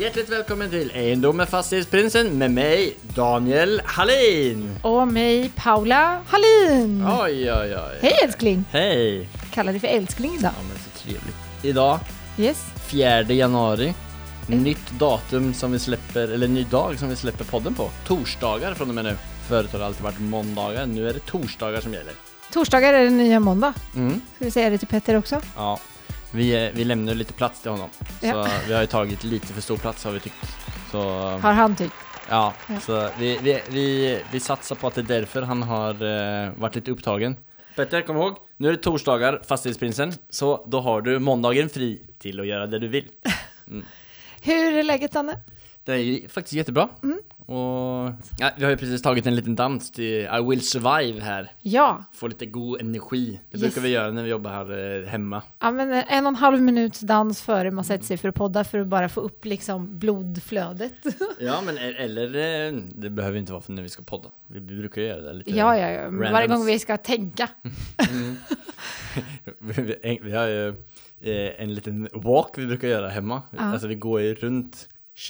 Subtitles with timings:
[0.00, 4.76] Hjärtligt välkommen till Egendom med Fastighetsprinsen med mig Daniel Hallin.
[4.82, 7.06] Och mig Paula Hallin.
[7.22, 7.98] Oj, oj, oj.
[8.02, 8.64] Hej älskling!
[8.70, 9.28] Hej!
[9.52, 10.52] Kallar dig för älskling idag.
[10.58, 11.36] Ja, men så trevligt.
[11.62, 11.98] Idag,
[12.38, 12.64] Yes.
[12.88, 13.94] 4 januari.
[14.48, 14.62] Mm.
[14.62, 17.90] Nytt datum som vi släpper, eller ny dag som vi släpper podden på.
[18.06, 19.16] Torsdagar från och med nu.
[19.48, 22.12] Förut har det alltid varit måndagar, nu är det torsdagar som gäller.
[22.52, 23.74] Torsdagar är det nya måndag.
[23.96, 24.20] Mm.
[24.36, 25.40] Ska vi säga det till Petter också?
[25.56, 25.80] Ja,
[26.32, 27.88] vi, eh, vi lämnar lite plats till honom.
[28.22, 28.44] Ja.
[28.44, 30.36] Så vi har ju tagit lite för stor plats har vi tyckt.
[30.90, 31.94] Så, Har han tyckt.
[32.28, 32.80] Ja, Ja.
[32.80, 36.74] så vi, vi, vi, vi satsar på att det är därför han har eh, varit
[36.74, 37.36] lite upptagen.
[37.76, 42.40] Petter, kom ihåg, nu är det torsdagar, Fastighetsprinsen, så då har du måndagen fri till
[42.40, 43.08] att göra det du vill.
[44.42, 45.38] Hur är läget Danne?
[45.84, 46.88] Det är ju faktiskt jättebra.
[47.50, 47.62] Mm.
[47.62, 51.52] Och ja, vi har ju precis tagit en liten dans till I will survive här.
[51.62, 52.04] Ja.
[52.12, 53.40] Få lite god energi.
[53.50, 53.62] Det Yes.
[53.62, 55.42] brukar vi göra när vi jobbar här eh, hemma.
[55.60, 58.64] ja men en och en halv minuts dans före man sätter sig för att podda
[58.64, 60.92] för att bara få upp liksom blodflödet.
[61.40, 62.26] Ja, men e- eller
[62.68, 64.28] eh, det behöver inte vara för när vi ska podda.
[64.46, 65.50] Vi brukar göra det lite.
[65.50, 66.08] ja, ja, ja.
[66.10, 67.48] Varje gång vi ska tänka.
[69.58, 70.68] vi, vi har ju
[71.20, 73.42] eh, en liten walk vi brukar göra hemma.
[73.50, 73.58] Ja.
[73.60, 74.88] Alltså vi går ju runt,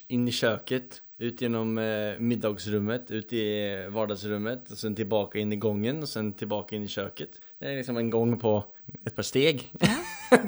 [0.09, 5.57] in i köket, ut genom eh, middagsrummet, ut i vardagsrummet och sen tillbaka in i
[5.57, 7.31] gången och sen tillbaka in i köket.
[7.59, 8.65] Det är liksom en gång på
[9.07, 9.73] ett par steg.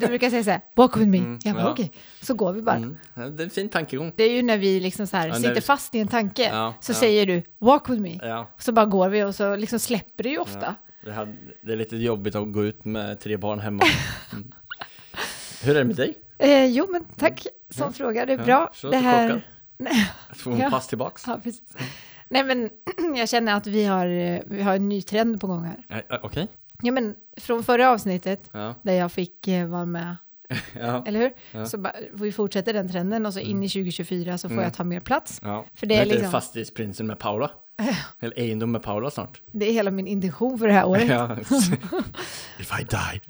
[0.01, 1.19] Du brukar säga så här, with me.
[1.19, 1.71] Mm, jag bara ja.
[1.73, 1.93] okej.
[2.23, 2.77] Så går vi bara.
[2.77, 2.97] Mm.
[3.15, 4.13] Ja, Det är en fin tankegång.
[4.17, 6.43] Det är ju när vi liksom så här Ja, sitter vi- fast i en tanke.
[6.43, 6.97] Ja, så ja.
[6.97, 8.19] säger du, walk with me.
[8.23, 10.75] Ja, Så bara går vi och så liksom släpper det ju ofta.
[11.05, 13.83] det, hade, det är lite jobbigt att gå ut med tre barn hemma.
[14.33, 14.53] Mm.
[15.65, 16.15] Hur är det med dig?
[16.39, 17.93] Eh, jo, men tack som Ja.
[17.93, 18.27] fråga.
[18.27, 18.91] Det är Ja, bra.
[18.91, 19.29] Det här...
[19.29, 19.47] kockar.
[19.83, 20.71] Nej, Får hon Ja.
[20.71, 21.25] pass tillbaks?
[21.27, 21.63] ja, precis.
[22.29, 22.71] Nej, men
[23.17, 24.07] jag känner att vi har,
[24.49, 26.05] vi har en ny trend på gång här.
[26.23, 26.49] Okej.
[26.83, 28.75] Ja, men från förra avsnittet Ja.
[28.83, 30.17] där jag fick eh, vara med,
[30.81, 31.05] Ja.
[31.07, 31.33] eller hur?
[31.53, 31.67] Ja.
[31.67, 34.65] Så bara, vi fortsätter den trenden och så in i 2024 så får Mm.
[34.65, 35.41] jag ta mer plats.
[35.75, 37.51] För det är liksom- Fastighetsprinsen med Paula.
[38.21, 39.41] Eller Egendom med Paula snart.
[39.53, 41.51] Det är hela min intention för det här året.
[42.61, 43.21] If I die.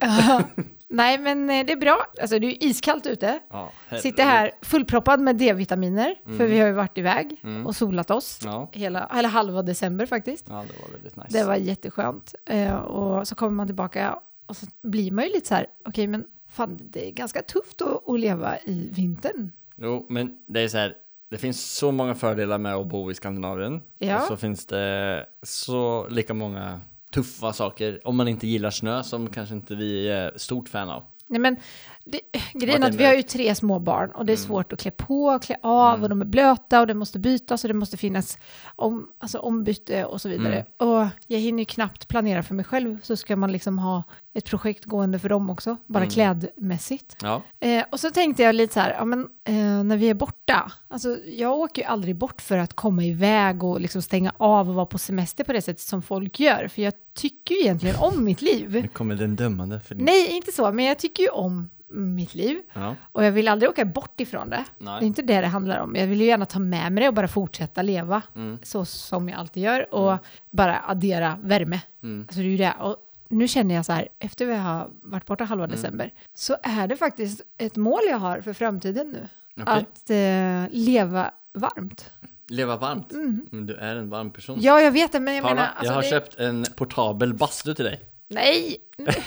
[0.95, 2.05] Nej, men eh, det är bra.
[2.21, 3.39] Alltså, det är iskallt ute.
[3.51, 3.73] Ja,
[4.03, 7.67] Sitter här fullproppad med D-vitaminer, för vi har ju varit iväg Mm.
[7.67, 8.41] och solat oss.
[8.45, 8.69] Ja.
[8.73, 10.47] Hela, eller halva december faktiskt.
[10.49, 11.39] ja, det var väldigt nice.
[11.39, 12.35] Det var jätteskönt.
[12.47, 16.07] Eh, och så kommer man tillbaka och så blir man ju lite så här, okej
[16.07, 19.53] men fan det är ganska tufft att, att leva i vintern.
[19.77, 20.95] Jo, men det är så här.
[21.31, 23.81] Det finns så många fördelar med att bo i Skandinavien.
[23.99, 24.17] Ja.
[24.17, 26.81] Och så finns det så lika många
[27.13, 28.01] tuffa saker.
[28.05, 31.03] Om man inte gillar snö, som kanske inte vi är stort fan av.
[31.27, 31.57] Nej men
[32.05, 32.21] det,
[32.53, 34.47] grejen är att vi har ju tre små barn och det är Mm.
[34.47, 36.03] svårt att klä på, klä av Mm.
[36.03, 38.39] och de är blöta och det måste bytas och det måste finnas
[38.77, 40.55] om, alltså ombyte och så vidare.
[40.79, 40.91] Mm.
[41.03, 44.03] Och jag hinner ju knappt planera för mig själv så ska man liksom ha
[44.35, 46.11] ett projekt gående för dem också, bara Mm.
[46.11, 47.17] klädmässigt.
[47.23, 47.43] Ja.
[47.61, 50.73] Eh, och så tänkte jag lite så här, ja, men, eh, när vi är borta,
[50.89, 54.75] alltså jag åker ju aldrig bort för att komma iväg och liksom stänga av och
[54.75, 58.25] vara på semester på det sättet som folk gör, för jag tycker ju egentligen om
[58.25, 58.73] mitt liv.
[58.73, 59.81] Nu kommer den dömande.
[59.81, 62.95] För Nej, inte så, men jag tycker ju om mitt liv Ja.
[63.03, 64.65] och jag vill aldrig åka bort ifrån det.
[64.79, 65.05] Det är Nej.
[65.05, 65.95] inte det det handlar om.
[65.97, 68.59] Jag vill ju gärna ta med mig det och bara fortsätta leva Mm.
[68.63, 70.19] så som jag alltid gör och
[70.51, 71.81] bara addera värme.
[72.03, 72.21] Mm.
[72.29, 72.75] Alltså det är ju det.
[72.81, 72.97] Och
[73.29, 75.77] nu känner jag så här, efter vi har varit borta halva Mm.
[75.77, 79.29] december, så är det faktiskt ett mål jag har för framtiden nu.
[79.63, 79.75] Okej.
[79.75, 82.11] Att eh, leva varmt.
[82.49, 83.13] Leva varmt.
[83.13, 83.47] Mm.
[83.51, 84.59] Men du är en varm person.
[84.61, 85.69] Ja, jag vet det, men jag Paula, menar...
[85.69, 86.09] alltså jag har det...
[86.09, 88.01] köpt en portabel bastu till dig.
[88.29, 88.77] Nej,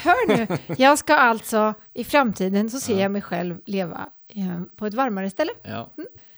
[0.03, 0.57] hör nu.
[0.77, 2.99] Jag ska alltså, i framtiden så ser Ja.
[3.01, 5.51] jag mig själv leva eh, på ett varmare ställe.
[5.63, 5.89] Ja.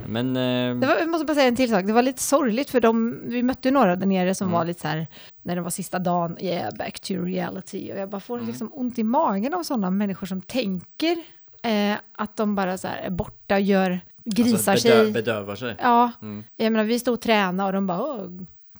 [0.07, 0.27] Men...
[0.37, 1.85] Eh, Det var, jag måste bara säga en till sak.
[1.85, 4.57] Det var lite sorgligt för de, vi mötte några där nere som Mm.
[4.59, 5.07] var lite så här,
[5.41, 7.91] när det var sista dagen, yeah, back to reality.
[7.93, 8.47] Och jag bara får Mm.
[8.47, 11.17] liksom ont i magen av sådana människor som tänker
[11.63, 15.11] eh, att de bara så här är borta och gör, grisar alltså, bedö- sig.
[15.11, 15.75] bedövar sig.
[15.79, 16.43] Ja, Mm.
[16.57, 18.27] jag menar vi stod och tränade och de bara, Åh,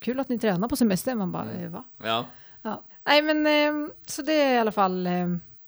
[0.00, 1.14] kul att ni tränar på semester.
[1.14, 1.64] Man bara, Mm.
[1.64, 1.84] eh, va?
[2.04, 2.24] Ja.
[2.62, 2.82] Ja.
[3.06, 5.12] Nej men, eh, så det är i alla fall eh,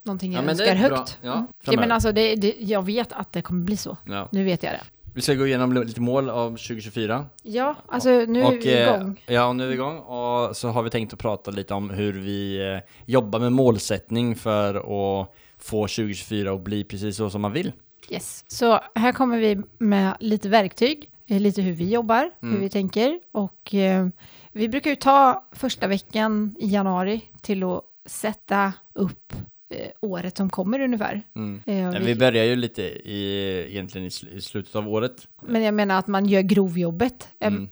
[0.05, 1.19] någonting jag Ja, önskar är högt.
[1.23, 1.47] Ja, Mm.
[1.65, 3.97] ja, men alltså, det, det, jag vet att det kommer bli så.
[4.07, 4.29] ja.
[4.33, 4.81] Nu vet jag det.
[5.15, 7.27] Vi ska gå igenom lite mål av 2024.
[7.43, 9.23] Ja, alltså nu är och, vi eh, igång.
[9.27, 9.99] Ja, nu är vi igång.
[9.99, 14.37] Och så har vi tänkt att prata lite om hur vi eh, jobbar med målsättning
[14.37, 14.75] för
[15.23, 17.73] att få 2024 att bli precis så som man vill.
[18.11, 18.45] Yes.
[18.49, 22.55] Så här kommer vi med lite verktyg, eh, lite hur vi jobbar, Mm.
[22.55, 23.21] hur vi tänker.
[23.33, 24.09] Och eh,
[24.53, 29.33] vi brukar ju ta första veckan i januari till att sätta upp
[29.75, 31.23] eh, året som kommer ungefär.
[31.37, 31.63] Mm.
[31.67, 35.29] Eh, vi- vi börjar ju lite i, egentligen i, sl- i slutet av året.
[35.43, 37.29] Men jag menar att man gör grovjobbet.
[37.41, 37.69] Mm.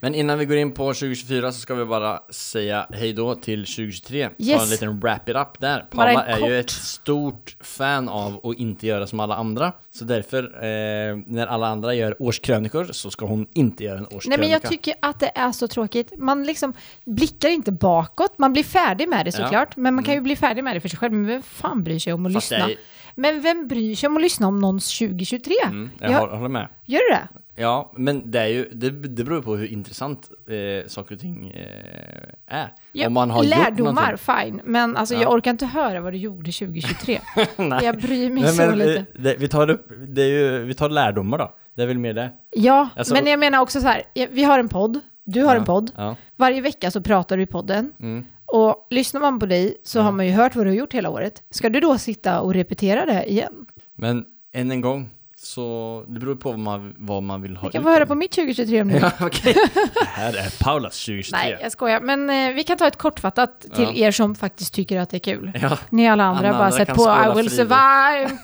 [0.00, 3.64] Men innan vi går in på 2024 så ska vi bara säga hej då till
[3.66, 4.28] 2023.
[4.28, 4.62] Ta Yes.
[4.62, 5.80] en liten wrap it up där.
[5.90, 6.50] Paula är ju kort.
[6.50, 9.72] ett stort fan av att inte göra som alla andra.
[9.90, 14.28] Så därför, eh, när alla andra gör årskrönikor så ska hon inte göra en årskrönika.
[14.28, 16.12] Nej men jag tycker att det är så tråkigt.
[16.18, 16.72] Man liksom
[17.04, 19.38] blickar inte bakåt, man blir färdig med det Ja.
[19.38, 19.46] Mm.
[19.48, 19.76] såklart.
[19.76, 21.12] Men man kan ju bli färdig med det för sig själv.
[21.12, 22.68] Men vem fan bryr sig om att Fast lyssna?
[23.14, 25.54] Men vem bryr sig om att lyssna om någons 2023?
[25.64, 26.18] Mm, jag Ja.
[26.18, 26.68] hår- håller med.
[26.84, 27.28] Gör du det?
[27.58, 31.50] Ja, men det är ju, det, det beror på hur intressant eh, saker och ting
[31.50, 32.72] eh, är.
[32.92, 34.18] Ja, Om man har gjort lärdomar, någonting.
[34.18, 34.60] fine.
[34.64, 35.20] Men alltså Ja.
[35.20, 37.20] jag orkar inte höra vad du gjorde 2023.
[37.56, 37.84] Nej.
[37.84, 38.98] jag bryr mig Nej, så men, lite.
[38.98, 41.54] eh, det, vi tar upp, det är ju, vi tar lärdomar då.
[41.74, 42.30] Det är väl mer det.
[42.50, 44.02] Ja, Alltså- men jag menar också så här.
[44.30, 45.90] Vi har en podd, du har Ja, en podd.
[45.96, 46.16] Ja.
[46.36, 47.92] Varje vecka så pratar du i podden.
[48.00, 48.24] Mm.
[48.46, 50.02] Och lyssnar man på dig så Ja.
[50.02, 51.42] har man ju hört vad du har gjort hela året.
[51.50, 53.66] Ska du då sitta och repetera det igen?
[53.96, 57.72] Men än en gång, så det beror på vad man, vad man vill ha Vi
[57.72, 59.54] kan få höra på mitt 2023 om du Ja, okej.
[59.74, 61.38] Det här är Paulas 2023.
[61.38, 62.00] Nej, jag skojar.
[62.00, 63.92] Men eh, vi kan ta ett kortfattat till Ja.
[64.06, 65.52] er som faktiskt tycker att det är kul.
[65.62, 68.38] Ja, Ni alla andra, Alla bara andra sett på I will survive.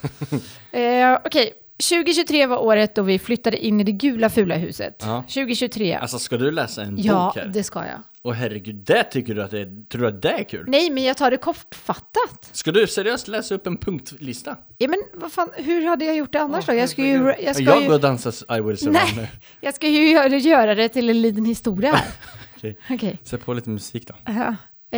[1.12, 1.52] eh, Okej,
[1.90, 5.02] 2023 var året då vi flyttade in i det gula fula huset.
[5.06, 5.22] Ja.
[5.22, 5.94] 2023.
[5.94, 7.50] alltså ska du läsa en ja, bok här?
[7.54, 8.02] det ska jag.
[8.24, 10.64] Och herregud, det tycker du att det är, tror du att det är kul?
[10.68, 12.48] Nej, men jag tar det kortfattat.
[12.52, 14.56] Ska du seriöst läsa upp en punktlista?
[14.78, 16.74] Ja, men vad fan, hur hade jag gjort det annars då?
[16.74, 17.34] Jag ska ju...
[17.44, 19.20] Jag ska jag ju går och dansar I will survive nu.
[19.20, 19.30] Nej,
[19.60, 22.06] jag ska ju göra, göra det till en liten historia här.
[22.56, 22.78] Okej.
[22.90, 23.18] Okej.
[23.24, 24.32] Sätt på lite musik då.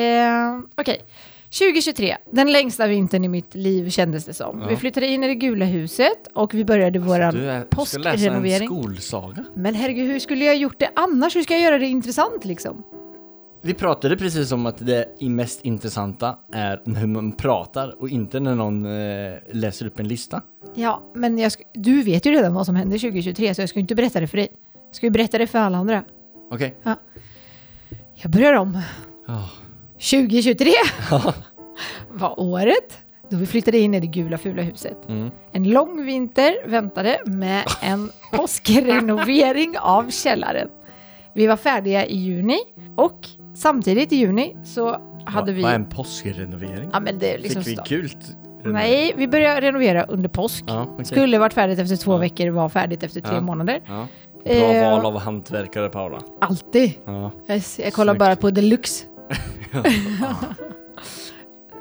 [0.01, 1.05] Eh, Okej.
[1.59, 4.61] 2023, den längsta vintern i mitt liv kändes det som.
[4.61, 4.69] Ja.
[4.69, 7.99] Vi flyttade in i det gula huset och vi började våran Du, är, du ska
[7.99, 8.69] läsa en påskrenovering.
[8.69, 9.45] skolsaga.
[9.55, 11.37] Men herregud, hur skulle jag gjort det annars?
[11.37, 12.85] Hur ska jag göra det intressant liksom?
[13.67, 18.55] Vi pratade precis om att det mest intressanta är hur man pratar och inte när
[18.55, 20.43] någon eh, läser upp en lista.
[20.75, 23.95] Ja, men jag du vet ju redan vad som händer 2023 så jag ska inte
[23.95, 24.49] berätta det för dig.
[24.87, 26.05] Jag ska ju berätta det för alla andra.
[26.51, 26.77] Okej?
[28.15, 28.81] Jag börjar om.
[29.27, 29.51] Ja.
[30.11, 30.73] 2023
[32.11, 32.99] var året
[33.31, 35.09] då vi flyttade in i det gula fula huset.
[35.09, 35.31] Mm.
[35.53, 40.69] En lång vinter väntade med en påskrenovering av källaren.
[41.35, 42.59] Vi var färdiga i juni
[42.97, 45.63] och samtidigt i juni så hade Va- vi...
[45.63, 46.91] Vad är en påskrenovering?
[46.93, 47.63] Ja men det är liksom...
[47.65, 48.37] Fick vi kult?
[48.65, 50.65] Nej, vi började renovera under påsk.
[50.67, 51.05] Ja, okej.
[51.05, 52.17] Skulle varit färdigt efter två Ja.
[52.19, 53.41] veckor, var färdigt efter tre Ja.
[53.41, 53.81] månader.
[53.87, 54.07] Ja.
[54.45, 56.19] Bra Eh, val av hantverkare Paula.
[56.41, 56.93] Alltid.
[57.07, 57.31] Ja.
[57.49, 58.19] Yes, jag kollar Snyggt.
[58.19, 59.05] bara på deluxe.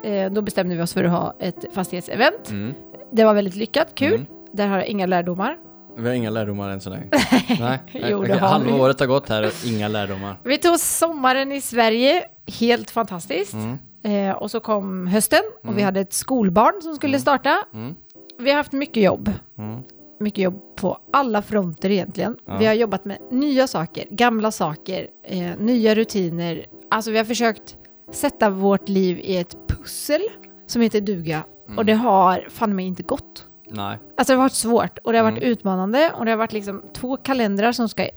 [0.04, 2.50] Eh, Då bestämde vi oss för att ha ett fastighetsevent.
[2.50, 2.74] Mm.
[3.12, 4.14] Det var väldigt lyckat, kul.
[4.14, 4.26] Mm.
[4.52, 5.56] Där har jag inga lärdomar.
[5.96, 7.04] Vi har inga lärdomar än så länge.
[7.60, 7.78] Nej.
[7.92, 8.80] Jo, det har halva vi.
[8.80, 10.36] året har gått här och inga lärdomar.
[10.44, 12.24] Vi tog sommaren i Sverige,
[12.60, 13.52] helt fantastiskt.
[13.54, 13.78] Mm.
[14.04, 15.84] Eh, och så kom hösten och vi Mm.
[15.84, 17.20] hade ett skolbarn som skulle Mm.
[17.20, 17.58] starta.
[17.74, 17.94] Mm.
[18.38, 19.32] Vi har haft mycket jobb.
[19.58, 19.80] Mm.
[20.20, 22.36] Mycket jobb på alla fronter egentligen.
[22.46, 22.56] Ja.
[22.58, 26.66] Vi har jobbat med nya saker, gamla saker, eh, nya rutiner.
[26.90, 27.76] Alltså vi har försökt
[28.12, 30.20] sätta vårt liv i ett pussel
[30.66, 31.42] som heter duga.
[31.66, 31.78] Mm.
[31.78, 33.44] Och det har fan mig inte gått.
[33.70, 33.98] Nej.
[34.16, 35.50] Alltså det har varit svårt och det har varit Mm.
[35.52, 38.08] utmanande och det har varit liksom två kalendrar som ska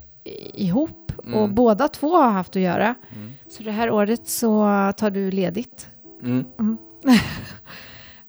[0.54, 1.54] ihop och Mm.
[1.54, 2.94] båda två har haft att göra.
[3.16, 3.32] Mm.
[3.48, 4.50] Så det här året så
[4.96, 5.88] tar du ledigt.
[6.22, 6.44] Mm.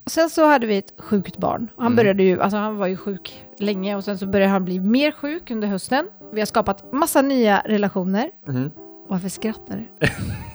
[0.06, 1.68] Och sen så hade vi ett sjukt barn.
[1.76, 1.96] Och han Mm.
[1.96, 5.12] började ju, alltså han var ju sjuk länge och sen så började han bli mer
[5.12, 6.08] sjuk under hösten.
[6.34, 8.30] Vi har skapat massa nya relationer.
[8.48, 8.72] Mm.
[9.08, 10.08] Varför skrattar du?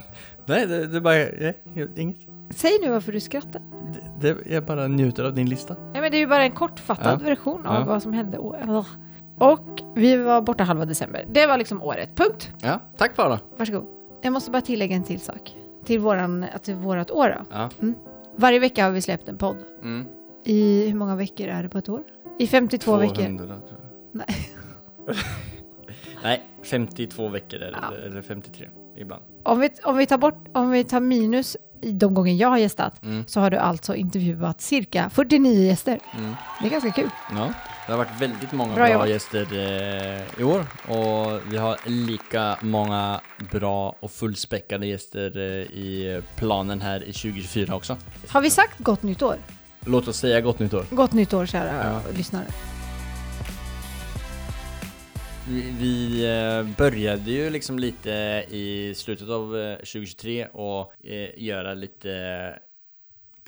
[0.46, 1.14] Nej, det, det är bara...
[1.14, 2.16] Nej, inget.
[2.50, 3.62] Säg nu varför du skrattar.
[4.20, 5.76] Det, det, jag bara njuter av din lista.
[5.94, 7.28] Ja, men det är ju bara en kortfattad Ja.
[7.28, 7.84] version av Ja.
[7.84, 8.38] vad som hände.
[9.38, 11.24] Och vi var borta halva december.
[11.30, 12.16] Det var liksom året.
[12.16, 12.52] Punkt.
[12.62, 13.40] Ja, tack Paula.
[13.56, 13.86] Varsågod.
[14.22, 15.56] Jag måste bara tillägga en till sak.
[15.84, 17.56] Till, våran, till vårat år då.
[17.56, 17.70] Ja.
[18.36, 19.56] Varje vecka har vi släppt en podd.
[19.82, 20.06] Mm.
[20.44, 22.02] I hur många veckor är det på ett år?
[22.38, 23.14] I 52 veckor.
[23.14, 23.78] 200, tror jag.
[24.12, 24.36] Nej.
[26.22, 28.06] Nej, 52 veckor är det, Ja.
[28.06, 29.22] eller 53 ibland.
[29.42, 32.58] Om vi, om vi tar bort, om vi tar minus i de gånger jag har
[32.58, 33.24] gästat Mm.
[33.26, 36.00] så har du alltså intervjuat cirka 49 gäster.
[36.18, 36.34] Mm.
[36.60, 37.10] Det är ganska kul.
[37.30, 37.52] Ja,
[37.86, 42.58] det har varit väldigt många Bra bra, gäster eh, i år och vi har lika
[42.62, 43.20] många
[43.52, 45.42] bra och fullspäckade gäster eh,
[45.78, 47.96] i planen här i 2024 också.
[48.28, 49.36] Har vi sagt gott nytt år?
[49.86, 50.84] Låt oss säga gott nytt år.
[50.90, 52.00] Gott nytt år kära Ja.
[52.16, 52.44] lyssnare.
[55.48, 58.10] Vi, vi eh, började ju liksom lite
[58.50, 62.58] i slutet av eh, 2023 och eh, göra lite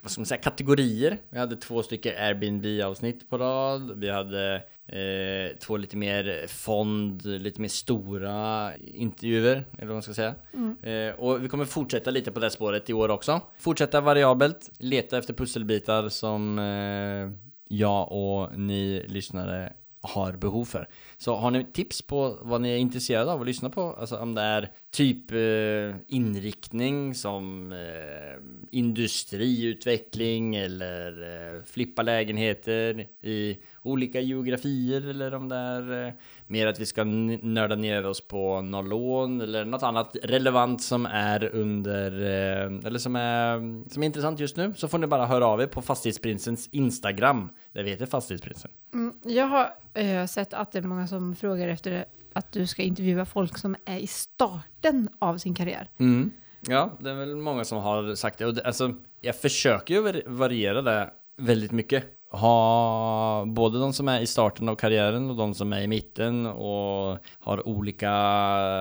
[0.02, 1.18] vad ska man säga, kategorier.
[1.30, 3.98] Vi hade två stycken Airbnb-avsnitt på rad.
[3.98, 4.54] Vi hade
[4.86, 10.34] eh, två lite mer fond, lite mer stora intervjuer, eller vad man ska säga.
[10.82, 13.40] Eh, och vi kommer fortsätta lite på det spåret i år också.
[13.58, 20.88] Fortsätta variabelt, leta efter pusselbitar som eh, jag och ni lyssnare har behov för.
[21.16, 23.96] Så har ni tips på vad ni är intresserade av att lyssna på?
[24.00, 31.12] Alltså om det är typ eh, inriktning som eh, industriutveckling eller
[31.56, 36.12] eh, flippa lägenheter i olika geografier eller om det är eh,
[36.46, 41.06] mer att vi ska nörda ner oss på något lån eller något annat relevant som
[41.06, 43.58] är under eh, eller som är,
[43.90, 47.48] som är intressant just nu så får ni bara höra av er på Fastighetsprinsens Instagram.
[47.72, 48.70] Där vi heter Fastighetsprinsen.
[48.94, 52.04] Mm, jag har eh, sett att det är många som frågar efter
[52.38, 55.88] att du ska intervjua folk som är i starten av sin karriär.
[55.98, 56.30] Mm.
[56.60, 58.46] Ja, det är väl många som har sagt det.
[58.46, 62.04] Och det, alltså, jag försöker ju vari- variera det väldigt mycket.
[62.30, 66.46] Ha både de som är i starten av karriären och de som är i mitten
[66.46, 68.10] och har olika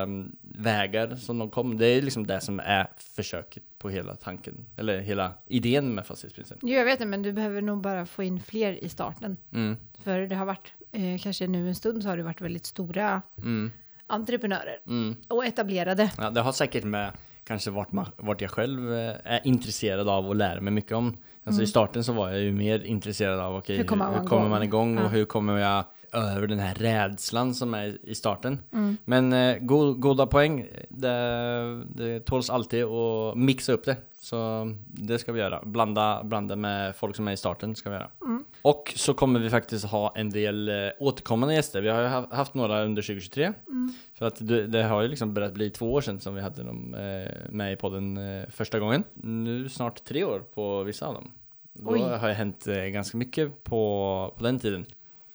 [0.04, 1.78] mm, vägar som de kom.
[1.78, 6.58] Det är liksom det som är försöket på hela tanken, eller hela idén med Fastighetsprinsen.
[6.62, 9.38] Jo, jag vet det, men du behöver nog bara få in fler i starten.
[9.54, 9.78] Mm.
[10.04, 13.22] För det har varit, eh, kanske nu en stund så har det varit väldigt stora
[13.38, 13.72] Mm.
[14.08, 15.16] entreprenörer Mm.
[15.28, 16.12] och etablerade.
[16.18, 17.12] Ja, det har säkert med
[17.44, 21.18] kanske vart, man, vart jag själv eh, är intresserad av och lär mig mycket om.
[21.44, 24.28] Alltså i starten så var jag ju mer intresserad av okej, Hur kommer man hur
[24.28, 24.50] kommer igång?
[24.50, 25.08] man igång och Ja.
[25.08, 28.60] hur kommer jag över den här rädslan som är i starten.
[28.74, 28.98] Mm.
[29.06, 33.98] Men eh, go goda poäng, det, det tåls alltid att mixa upp det.
[34.22, 35.62] Så det ska vi göra.
[35.66, 38.10] Blanda, blanda med folk som är i starten ska vi göra.
[38.22, 38.44] Mm.
[38.70, 41.82] Och så kommer vi faktiskt ha en del eh, återkommande gäster.
[41.82, 43.54] Vi har ju ha- haft några under 2023.
[43.68, 43.94] Mm.
[44.14, 46.64] För att det, det har ju liksom börjat bli två år sedan som vi hade
[46.64, 49.04] dem eh, med i podden eh, första gången.
[49.14, 51.32] Nu snart tre år på vissa av dem.
[51.74, 52.00] Då Oj.
[52.02, 54.86] har det hänt ganska mycket på, på den tiden.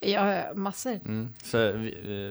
[0.04, 1.00] Ja, massor.
[1.04, 1.28] Mm.
[1.42, 1.90] Så vi,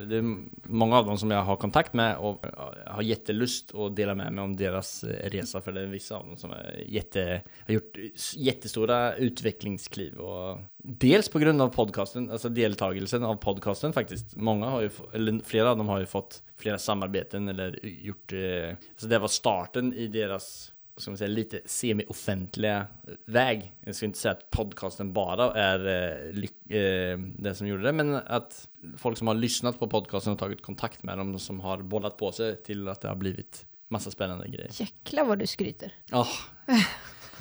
[0.10, 2.46] det är många av dem som jag har kontakt med och
[2.86, 6.28] har jättelust att dela med mig om deras eh, resa för det är vissa av
[6.28, 7.98] dem som är jätte, har gjort
[8.36, 14.36] jättestora utvecklingskliv och dels på grund av podcasten, alltså deltagelsen av podcasten faktiskt.
[14.36, 18.70] Många har ju, eller flera av dem har ju fått flera samarbeten eller gjort, eh,
[18.90, 22.88] alltså det var starten i deras ska man säga, lite semi-offentliga
[23.25, 23.74] väg.
[23.86, 28.15] Jag ska inte säga att podcasten bara är eh, eh, det som gjorde det, men
[28.15, 28.67] att
[28.98, 32.31] folk som har lyssnat på podcasten och tagit kontakt med dem som har bollat på
[32.31, 34.70] sig till att det har blivit massa spännande grejer.
[34.72, 35.93] Jäklar vad du skryter.
[36.05, 36.27] Ja,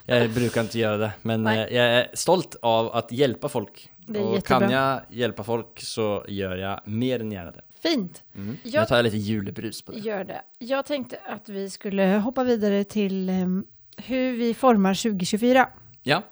[0.07, 1.59] jag brukar inte göra det, men Nej.
[1.59, 3.91] eh, jag är stolt av att hjälpa folk.
[4.13, 4.61] Det är och jättebra.
[4.61, 7.63] kan jag hjälpa folk så gör jag mer än gärna det.
[7.83, 8.23] Fint.
[8.37, 8.57] Mm.
[8.63, 9.99] Jag- Jag tar lite julebrus på det.
[9.99, 10.43] Gör det.
[10.59, 15.69] Jag tänkte att vi skulle hoppa vidare till em, hur vi formar 2024.
[16.03, 16.23] Ja,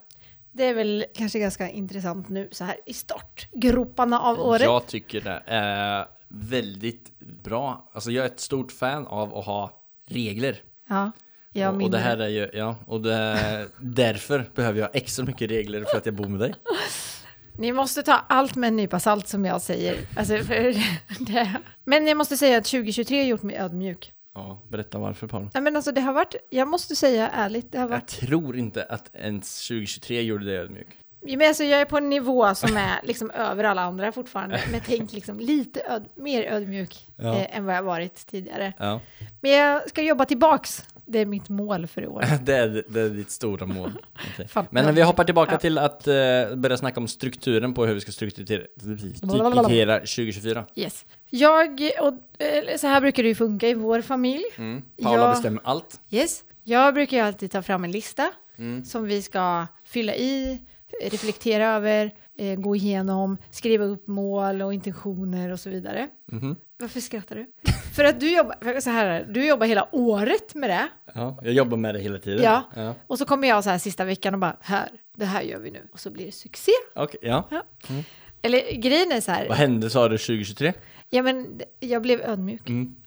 [0.52, 4.62] Det är väl kanske ganska intressant nu så här i startgroparna av året.
[4.62, 7.90] Jag tycker det är väldigt bra.
[7.92, 10.56] Alltså jag är ett stort fan av att ha regler.
[10.88, 11.10] Ja,
[11.52, 15.50] jag och, och det här är ju, ja, och det, därför behöver jag extra mycket
[15.50, 16.54] regler för att jag bor med dig.
[17.58, 19.96] Ni måste ta allt med en nypa salt som jag säger.
[20.16, 20.74] Alltså, för
[21.32, 21.52] det.
[21.84, 24.12] Men jag måste säga att 2023 har gjort mig ödmjuk.
[24.34, 25.48] Ja, berätta varför Paul.
[25.54, 28.56] Nej, men alltså det har varit, jag måste säga ärligt, det har Jag varit, tror
[28.58, 30.86] inte att ens 2023 gjorde dig ödmjuk.
[31.20, 34.60] men alltså jag är på en nivå som är liksom över alla andra fortfarande.
[34.72, 37.36] Men tänk liksom lite öd, mer ödmjuk Ja.
[37.36, 38.72] eh, än vad jag varit tidigare.
[38.78, 39.00] Ja,
[39.40, 40.84] Men jag ska jobba tillbaks.
[41.08, 42.24] Det är mitt mål för i år.
[42.42, 43.92] det är, det är ditt stora mål.
[44.48, 44.66] Fan.
[44.70, 45.58] Men vi hoppar tillbaka Ja.
[45.58, 46.14] till att eh,
[46.56, 48.62] börja snacka om strukturen på hur vi ska strukturera,
[49.14, 50.64] strukturera 2024.
[50.74, 51.06] Yes.
[51.30, 54.44] Jag, och eh, så här brukar det ju funka i vår familj.
[54.56, 54.82] Mm.
[55.02, 56.00] Paula bestämmer allt.
[56.10, 56.44] Yes.
[56.64, 58.84] Jag brukar ju alltid ta fram en lista Mm.
[58.84, 60.58] som vi ska fylla i,
[61.10, 66.08] reflektera över, eh, gå igenom, skriva upp mål och intentioner och så vidare.
[66.32, 66.56] Mhm.
[66.80, 67.46] Varför skrattar du?
[67.96, 71.76] för att du jobbar, så här, du jobbar hela året med det Ja, jag jobbar
[71.76, 72.42] med det hela tiden.
[72.42, 72.70] Ja.
[72.76, 72.94] ja.
[73.06, 75.70] och så kommer jag så här sista veckan och bara, här, det här gör vi
[75.70, 75.88] nu.
[75.92, 76.72] Och så blir det succé.
[76.94, 77.48] Okej, ja.
[78.42, 80.72] Eller grejen är så Vad här, hände sa du 2023?
[81.10, 82.68] ja men jag blev ödmjuk.
[82.68, 82.94] Mm.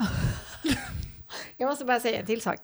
[1.58, 2.58] Jag måste bara säga en till sak.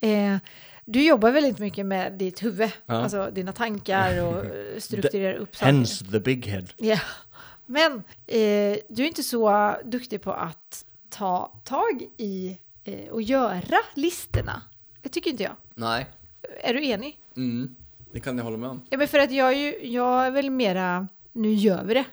[0.00, 0.36] Eh,
[0.84, 2.94] du jobbar väldigt mycket med ditt huvud, Ja.
[2.94, 4.44] alltså dina tankar och
[4.82, 5.72] strukturerar upp saker.
[5.72, 6.64] Hence the big head.
[6.76, 6.98] Ja,
[7.70, 7.92] men
[8.26, 14.62] eh, du är inte så duktig på att ta tag i eh, och göra listorna.
[15.02, 15.52] Det tycker inte jag.
[15.74, 16.06] Nej.
[16.62, 17.20] Är du enig?
[17.36, 17.76] Mm.
[18.12, 18.82] Det kan jag hålla med om.
[18.90, 22.04] Ja, men för att jag är, ju, jag är väl mera, nu gör vi det.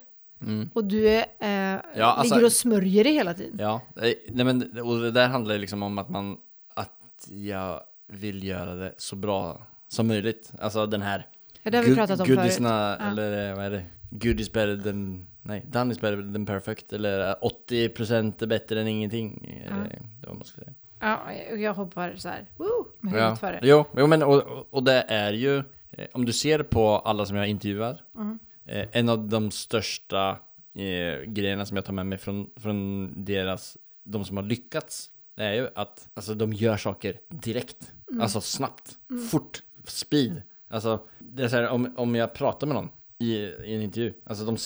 [0.42, 0.70] Mm.
[0.74, 3.58] Och du är, eh, Ja, alltså- ligger och smörjer det hela tiden.
[3.60, 6.38] Ja, nej men och det där handlar ju liksom om att man,
[6.74, 10.52] att jag vill göra det så bra som möjligt.
[10.60, 11.28] Alltså den här
[11.64, 13.12] Ja, det har vi pratat om goodisna, förut.
[13.12, 13.86] Eller eh, vad är det?
[14.10, 16.94] Good is better than, nej, done is better than perfect.
[16.94, 17.36] Eller eh,
[17.70, 19.58] 80% är bättre än ingenting.
[19.70, 19.76] Ja.
[19.78, 19.98] Ja.
[20.22, 20.74] Det var man ska säga.
[21.00, 21.20] Ja,
[21.52, 23.18] och jag hoppar så här, woo, med Ja.
[23.20, 23.60] huvudet före.
[23.64, 25.58] Jo, jo men och, och- det är ju,
[25.92, 28.40] eh, om du ser på alla som jag intervjuar, Mm.
[28.66, 30.30] eh, en av de största
[30.76, 35.44] eh, grejerna som jag tar med mig från, från deras, de som har lyckats, det
[35.44, 37.92] är ju att alltså, de gör saker direkt.
[38.12, 38.22] Mm.
[38.22, 38.92] Alltså snabbt,
[39.32, 40.42] fort, speed.
[40.70, 42.90] Alltså, det är så här, om, om jag pratar med någon
[43.20, 44.58] i, i en intervju, alltså de,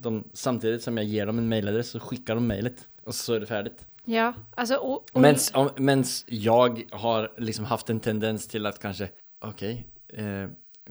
[0.00, 3.40] de, samtidigt som jag ger dem en mailadress så skickar de mailet och så är
[3.40, 3.86] det färdigt.
[4.04, 8.78] Ja, alltså och, och Mens, om, mens jag har liksom haft en tendens till att
[8.78, 10.24] kanske, okej, eh,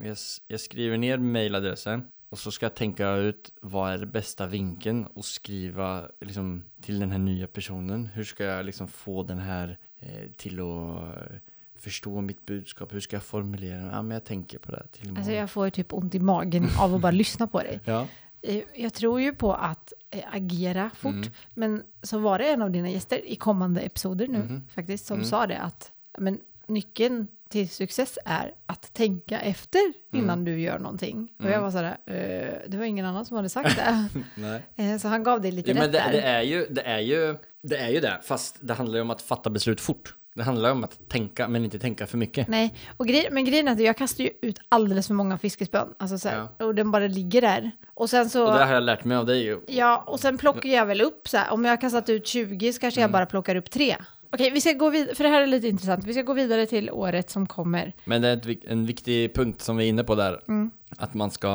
[0.03, 4.47] jag, jag skriver ner mailadressen och så ska jag tänka ut vad är det bästa
[4.47, 8.05] vinkeln och skriva liksom till den här nya personen.
[8.05, 11.37] Hur ska jag liksom få den här eh, till att eh,
[11.75, 12.93] förstå mitt budskap?
[12.93, 13.85] Hur ska jag formulera den?
[13.85, 15.17] Ja, men jag tänker på det till imorgon.
[15.17, 17.79] alltså jag får typ ont i magen av att bara lyssna på dig.
[17.85, 18.07] Ja.
[18.41, 21.29] Eh, Jag tror ju på att eh, agera fort, Mm.
[21.53, 24.67] men så var det en av dina gäster i kommande episoder nu Mhm.
[24.75, 25.25] faktiskt som Mm.
[25.29, 30.23] sa det att men, nyckeln till success är att tänka efter Mm.
[30.25, 31.29] innan du gör någonting.
[31.39, 34.07] Och jag var sådär, eh, det var ingen annan som hade sagt det.
[34.83, 36.11] Eh, så han gav dig lite men rätt det, där.
[36.11, 39.09] det, är ju, det, är ju, det är ju det, fast det handlar ju om
[39.09, 40.15] att fatta beslut fort.
[40.39, 42.47] Det handlar om att tänka, men inte tänka för mycket.
[42.47, 45.87] Nej, och grej, men grejen är att jag kastar ju ut alldeles för många fiskespön.
[45.99, 47.71] Alltså så här, och den bara ligger där.
[47.93, 48.45] Och sen så...
[48.47, 49.59] Och det har jag lärt mig av dig.
[49.67, 51.51] Ja, och sen plockar jag väl upp så här.
[51.53, 53.03] Om jag har kastat ut 20 så kanske Mm.
[53.03, 53.95] jag bara plockar upp tre.
[54.33, 56.05] Okej, vi ska gå vidare, för det här är lite intressant.
[56.05, 57.93] Vi ska gå vidare till året som kommer.
[58.05, 60.41] Men det är en viktig punkt som vi är inne på där.
[60.47, 60.71] Mm.
[60.97, 61.49] Att man ska,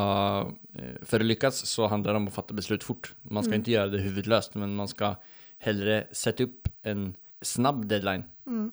[0.79, 3.15] eh, för att lyckas så handlar det om att fatta beslut fort.
[3.23, 3.61] Man ska Mm.
[3.61, 5.15] inte göra det huvudlöst, men man ska
[5.59, 7.15] hellre sätta upp en
[7.45, 8.25] snabb deadline.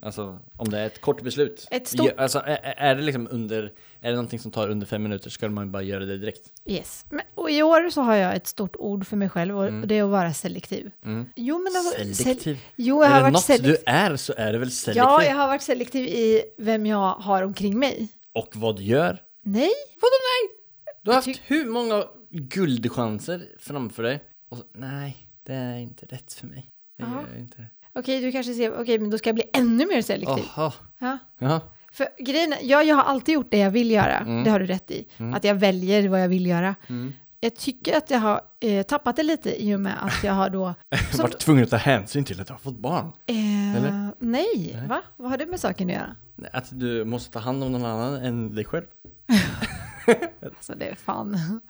[0.02, 1.68] Alltså om det är ett kort beslut.
[1.72, 1.82] Mm.
[1.82, 3.64] Ett stort- Ja, Alltså är, är det liksom under,
[4.02, 6.52] är det någonting som tar under fem minuter ska man bara göra det direkt.
[6.66, 7.06] Yes.
[7.10, 9.88] Men, och i år så har jag ett stort ord för mig själv och och
[9.88, 10.92] det är att vara selektiv.
[11.06, 11.26] Mm.
[11.36, 12.56] Jo, men alltså, Selektiv.
[12.56, 13.72] Sel- jo, jag har är det varit något selektiv.
[13.86, 15.04] du är så är det väl selektiv.
[15.04, 18.08] Ja, jag har varit selektiv i vem jag har omkring mig.
[18.34, 19.22] Och vad du gör.
[19.44, 20.58] Nej, Vadå nej?
[21.04, 24.24] Du har haft tyck- hur många guldchanser framför dig?
[24.50, 26.68] Och så, nej, det är inte rätt för mig.
[26.98, 27.22] Jag Ja.
[27.34, 27.68] gör inte det.
[27.94, 30.44] Okej, du kanske ser, okej, men då ska jag bli ännu mer selektiv.
[30.56, 30.74] Jaha.
[31.00, 31.18] Ja.
[31.40, 31.62] Ja.
[31.92, 34.18] För grejen ja, jag har alltid gjort det jag vill göra.
[34.18, 34.44] Mm.
[34.44, 35.08] Det har du rätt i.
[35.36, 36.76] Att jag väljer vad jag vill göra.
[36.88, 37.14] Mm.
[37.40, 40.50] Jag tycker att jag har eh, tappat det lite i och med att jag har
[40.50, 40.74] då...
[41.12, 43.12] Som- varit tvungen att ta hänsyn till att jag har fått barn.
[43.26, 44.12] Eh, Eller?
[44.20, 45.02] nej, va?
[45.18, 46.16] Vad har det med saken att göra?
[46.54, 48.86] Att du måste ta hand om någon annan än dig själv.
[50.58, 51.62] Alltså det är fan...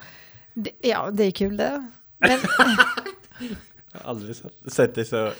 [0.54, 1.88] Det, ja, det är kul det.
[2.18, 2.30] Men,
[3.92, 5.32] Jag har aldrig sett, sett dig så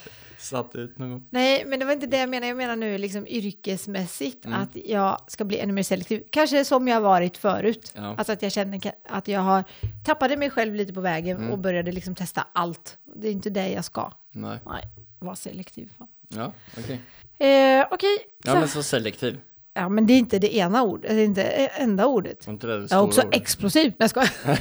[0.42, 1.26] satt ut någon gång.
[1.30, 2.48] nej, men det var inte det jag menar.
[2.48, 4.62] Jag menar nu liksom yrkesmässigt Mm.
[4.62, 6.24] att jag ska bli ännu mer selektiv.
[6.30, 7.92] Kanske som jag varit förut.
[7.96, 8.16] Ja.
[8.18, 9.64] Alltså att jag känner att jag har
[10.06, 11.52] tappade mig själv lite på vägen Mm.
[11.52, 12.98] och började liksom testa allt.
[13.16, 14.12] Det är inte det jag ska.
[14.32, 14.60] Nej.
[14.66, 14.84] Nej,
[15.20, 15.90] var selektiv.
[15.98, 16.08] Fan.
[16.28, 17.00] Ja, okej.
[17.40, 19.40] Eh, Okej, Ja, så- men så selektiv.
[19.74, 22.48] ja, men det är inte det ena ordet, det är inte enda ordet.
[22.48, 23.36] Inte det Jag är också ordet?
[23.42, 23.84] explosiv.
[23.88, 24.30] Nej, jag skojar.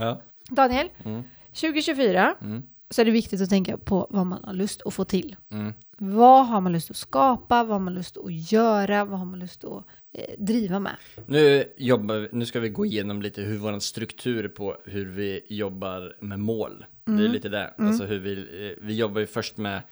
[0.00, 0.20] Ja.
[0.50, 1.22] Daniel, Mm.
[1.52, 2.62] 2024 Mm.
[2.90, 5.36] Så är det viktigt att tänka på vad man har lust att få till.
[5.50, 5.72] Mm.
[5.98, 7.64] Vad har man lust att skapa?
[7.64, 9.04] Vad har man lust att göra?
[9.04, 10.96] Vad har man lust att eh, driva med?
[11.26, 16.16] Nu, jobbar, nu ska vi gå igenom lite hur vår struktur på hur vi jobbar
[16.20, 16.84] med mål.
[17.04, 17.74] Det är lite det.
[17.78, 19.84] Alltså hur vi, eh, vi jobbar ju först med att,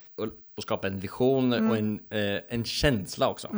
[0.56, 3.48] att skapa en vision och en, eh, en känsla också.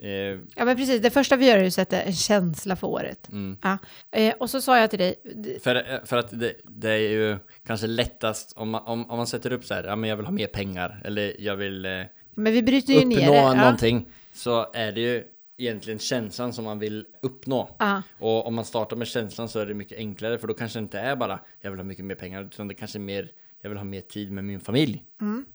[0.00, 0.08] Eh,
[0.56, 1.02] Ja, men precis.
[1.02, 3.28] Det första vi gör är att sätta en känsla för året.
[3.28, 3.56] mm.
[3.62, 3.78] Ja.
[4.12, 5.14] Eh, och så sa jag till dig,
[5.62, 9.26] För, eh, för att det, det är ju kanske lättast om man, om, om man
[9.26, 12.02] sätter upp så här, ja men jag vill ha mer pengar eller jag vill eh,
[12.34, 13.36] men vi bryter ju ner uppnå det.
[13.38, 13.54] Ja.
[13.54, 14.06] någonting.
[14.32, 15.24] Så är det ju
[15.58, 17.76] egentligen känslan som man vill uppnå.
[17.78, 18.02] Ja.
[18.18, 20.82] Och om man startar med känslan så är det mycket enklare för då kanske det
[20.82, 23.30] inte är bara jag vill ha mycket mer pengar utan det kanske är mer
[23.62, 25.04] jag vill ha mer tid med min familj.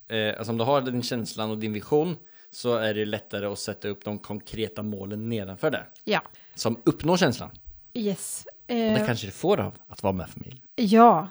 [0.08, 2.16] Eh, alltså om du har din känslan och din vision
[2.50, 5.84] så är det lättare att sätta upp de konkreta målen nedanför det.
[6.04, 6.22] ja.
[6.54, 7.50] Som uppnår känslan.
[7.94, 8.46] Yes.
[8.46, 10.62] Och det Eh, kanske du får av att vara med familj.
[10.76, 11.28] ja.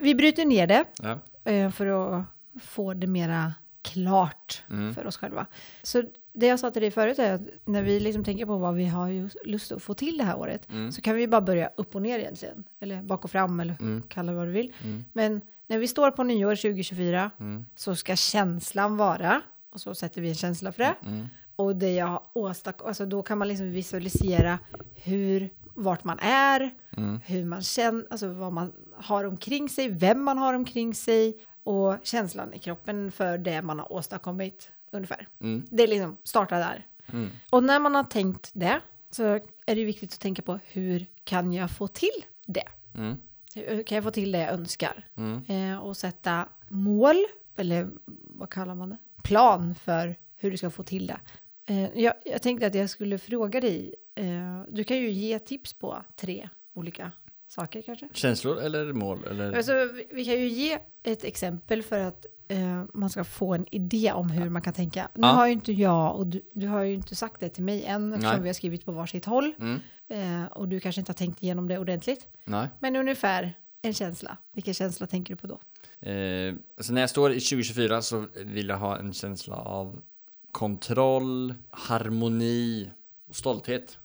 [0.00, 0.84] Vi bryter ner det.
[1.02, 1.18] Ja.
[1.52, 1.86] eh, för
[2.18, 2.24] att
[2.62, 4.94] få det mera klart Mm.
[4.94, 5.46] för oss själva.
[5.82, 6.02] Så
[6.32, 8.84] det jag sa till dig förut är att när vi liksom tänker på vad vi
[8.86, 10.92] har lust att få till det här året Mm.
[10.92, 12.64] så kan vi bara börja upp och ner egentligen.
[12.80, 14.02] Eller bak och fram eller Mm.
[14.08, 14.72] kalla det vad du vill.
[14.84, 15.04] Mm.
[15.12, 17.66] Men när vi står på nyår 2024 Mm.
[17.76, 19.40] så ska känslan vara,
[19.72, 21.26] och så sätter vi en känsla för det, Mm.
[21.56, 24.58] och det jag åstadkom, alltså då kan man liksom visualisera
[24.94, 27.20] hur, vart man är, Mm.
[27.24, 31.96] hur man känner, alltså vad man har omkring sig, vem man har omkring sig och
[32.02, 35.28] känslan i kroppen för det man har åstadkommit ungefär.
[35.40, 35.66] Mm.
[35.70, 36.86] Det är liksom starta där.
[37.12, 37.28] Mm.
[37.50, 39.22] Och när man har tänkt det så
[39.66, 42.64] är det viktigt att tänka på hur kan jag få till det?
[43.86, 45.04] Kan jag få till det jag önskar?
[45.16, 45.42] Mm.
[45.72, 47.16] Eh, och sätta mål,
[47.56, 47.88] eller
[48.22, 48.96] vad kallar man det?
[49.22, 51.20] Plan för hur du ska få till det.
[51.68, 55.72] Eh, jag, jag tänkte att jag skulle fråga dig, eh, du kan ju ge tips
[55.74, 57.12] på tre olika
[57.48, 58.08] saker kanske?
[58.12, 59.24] Känslor eller mål?
[59.30, 59.56] Eller?
[59.56, 63.66] Alltså, vi, vi kan ju ge ett exempel för att eh, man ska få en
[63.74, 65.08] idé om hur man kan tänka.
[65.14, 65.32] Nu Ja.
[65.32, 68.12] har ju inte jag, och du, du har ju inte sagt det till mig än
[68.12, 68.42] eftersom Nej.
[68.42, 69.52] vi har skrivit på varsitt håll.
[69.60, 69.80] Mm.
[70.08, 72.26] Eh, och du kanske inte har tänkt igenom det ordentligt.
[72.44, 72.68] Nej.
[72.80, 74.36] Men ungefär en känsla.
[74.52, 75.60] Vilken känsla tänker du på då?
[76.10, 80.02] Eh, så när jag står i 2024 så vill jag ha en känsla av
[80.52, 82.90] kontroll, harmoni
[83.28, 83.98] och stolthet.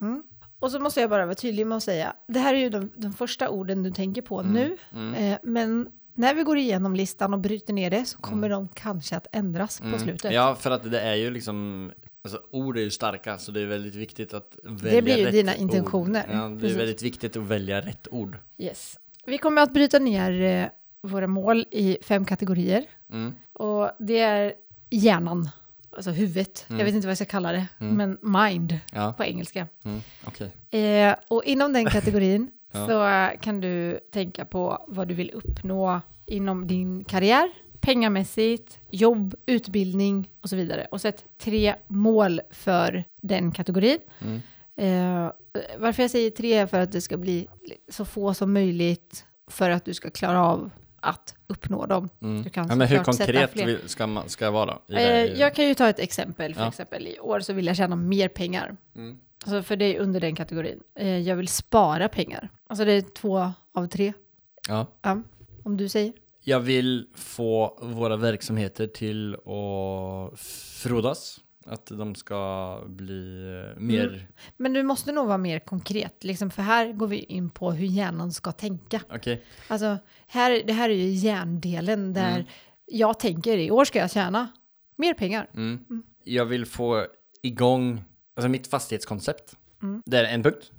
[0.00, 0.22] Mm.
[0.58, 2.90] Och så måste jag bara vara tydlig med att säga, det här är ju de,
[2.96, 5.14] de första orden du tänker på nu, Mm.
[5.14, 9.16] eh, men när vi går igenom listan och bryter ner det så kommer de kanske
[9.16, 10.24] att ändras på slutet.
[10.24, 10.34] Mm.
[10.34, 11.90] Ja, för att det är ju liksom
[12.24, 15.32] Alltså ord är ju starka, så det är väldigt viktigt att välja blir ju rätt
[15.32, 15.58] dina ord.
[15.60, 16.24] intentioner.
[16.32, 16.76] Ja, det är Precis.
[16.78, 18.38] väldigt viktigt att välja rätt ord.
[18.58, 18.96] Yes.
[19.26, 20.66] Vi kommer att bryta ner eh,
[21.10, 22.84] våra mål i fem kategorier.
[23.12, 23.34] Mm.
[23.52, 24.54] Och det är
[24.90, 25.48] hjärnan,
[25.96, 26.64] alltså huvudet.
[26.68, 26.78] Mm.
[26.78, 29.66] Jag vet inte vad jag ska kalla det, men mind Ja, på engelska.
[29.84, 30.00] mm.
[30.24, 30.80] okej.
[30.84, 32.86] Eh, och inom den kategorin Ja.
[32.86, 37.50] så kan du tänka på vad du vill uppnå inom din karriär,
[37.82, 40.86] pengamässigt, jobb, utbildning och så vidare.
[40.90, 43.98] Och sätt tre mål för den kategorin.
[44.20, 44.40] Mm.
[44.76, 45.30] Eh,
[45.78, 47.48] varför jag säger tre är för att det ska bli
[47.88, 52.08] så få som möjligt för att du ska klara av att uppnå dem.
[52.22, 52.42] Mm.
[52.42, 54.78] Du kan Ja, men hur konkret vill- ska, man, ska jag vara?
[54.86, 55.00] I det
[55.32, 56.54] Eh, jag kan ju ta ett exempel.
[56.54, 56.68] För Ja.
[56.68, 58.76] exempel i år så vill jag tjäna mer pengar.
[58.96, 59.18] Mm.
[59.44, 60.80] Alltså för det är under den kategorin.
[60.98, 62.48] Eh, jag vill spara pengar.
[62.66, 64.12] Alltså det är två av tre.
[64.68, 64.86] ja.
[65.02, 65.22] Ja,
[65.64, 66.12] om du säger.
[66.44, 70.40] Jag vill få våra verksamheter till att
[70.82, 71.40] frodas.
[71.66, 73.42] Att de ska bli
[73.74, 74.08] eh, mer...
[74.08, 74.20] Mm.
[74.56, 76.24] Men du måste nog vara mer konkret.
[76.24, 79.00] Liksom, för här går vi in på hur hjärnan ska tänka.
[79.14, 79.44] Okej.
[79.68, 82.46] Alltså, här, det här är ju hjärndelen där Mm.
[82.86, 84.48] jag tänker i år ska jag tjäna
[84.96, 85.50] mer pengar.
[85.54, 85.84] Mm.
[86.24, 87.06] Jag vill få
[87.42, 88.04] igång
[88.36, 89.56] alltså mitt fastighetskoncept.
[89.82, 90.02] Mm.
[90.06, 90.70] Det är en punkt.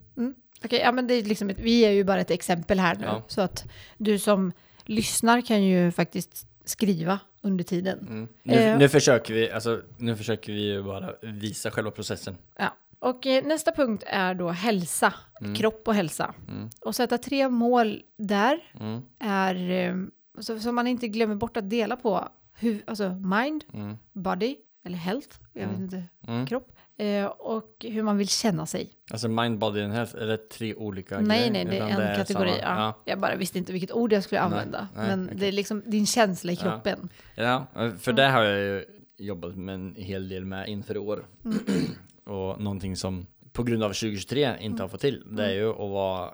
[0.66, 3.06] Okej, ja men det är liksom ett, vi är ju bara ett exempel här nu.
[3.06, 3.24] Ja.
[3.28, 3.66] Så att
[3.98, 4.52] du som
[4.86, 8.00] lyssnar kan ju faktiskt skriva under tiden.
[8.00, 8.28] Mm.
[8.44, 8.78] Nu, Eh.
[8.78, 12.38] nu försöker vi, alltså, nu försöker vi ju bara visa själva processen.
[12.58, 12.74] Ja.
[13.00, 15.14] Och eh, nästa punkt är då hälsa,
[15.58, 16.34] kropp och hälsa.
[16.48, 16.70] Mm.
[16.82, 19.02] Och sätta tre mål där Mm.
[19.20, 19.96] är, eh,
[20.40, 22.28] så, så man inte glömmer bort att dela på
[22.60, 23.98] huv, alltså mind, Mm.
[24.14, 26.46] body, eller health, jag vet inte, Mm.
[26.48, 26.83] kropp, eh,
[27.38, 28.92] och hur man vill känna sig.
[29.12, 31.52] Alltså mind, body and health, är det tre olika nej, grejer?
[31.52, 32.50] nej, det är en kategori.
[32.50, 33.02] samma- Ja.
[33.06, 34.88] Jag bara visste inte vilket ord jag skulle Nej, använda.
[34.96, 35.38] nej, men okej.
[35.40, 36.62] det är liksom din känsla i Ja.
[36.62, 37.10] kroppen.
[37.36, 37.68] Ja,
[38.00, 38.86] för det har jag ju
[39.18, 41.26] jobbat med en hel del med inför år.
[41.46, 41.58] Mm.
[42.26, 44.80] och någonting som på grund av 2023 inte Mm.
[44.80, 46.30] har fått till, det är ju att vara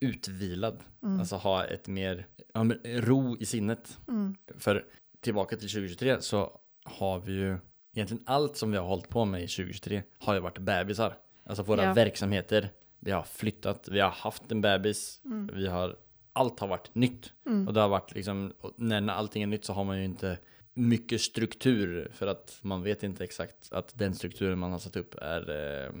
[0.00, 0.78] utvilad.
[1.02, 1.20] Mm.
[1.20, 3.98] Alltså ha ett mer ja, ro i sinnet.
[4.08, 4.34] Mm.
[4.58, 4.84] För
[5.20, 6.50] tillbaka till 2023 så
[6.84, 7.56] har vi ju
[7.94, 11.14] egentligen allt som vi har hållit på med i 2023 har ju varit bebisar.
[11.46, 11.92] Alltså våra Ja.
[11.92, 15.50] verksamheter, vi har flyttat, vi har haft en bebis, Mm.
[15.54, 15.96] vi har,
[16.32, 17.32] allt har varit nytt.
[17.66, 20.38] Och det har varit liksom, när allting är nytt så har man ju inte
[20.74, 25.14] mycket struktur för att man vet inte exakt att den strukturen man har satt upp
[25.22, 25.92] är eh,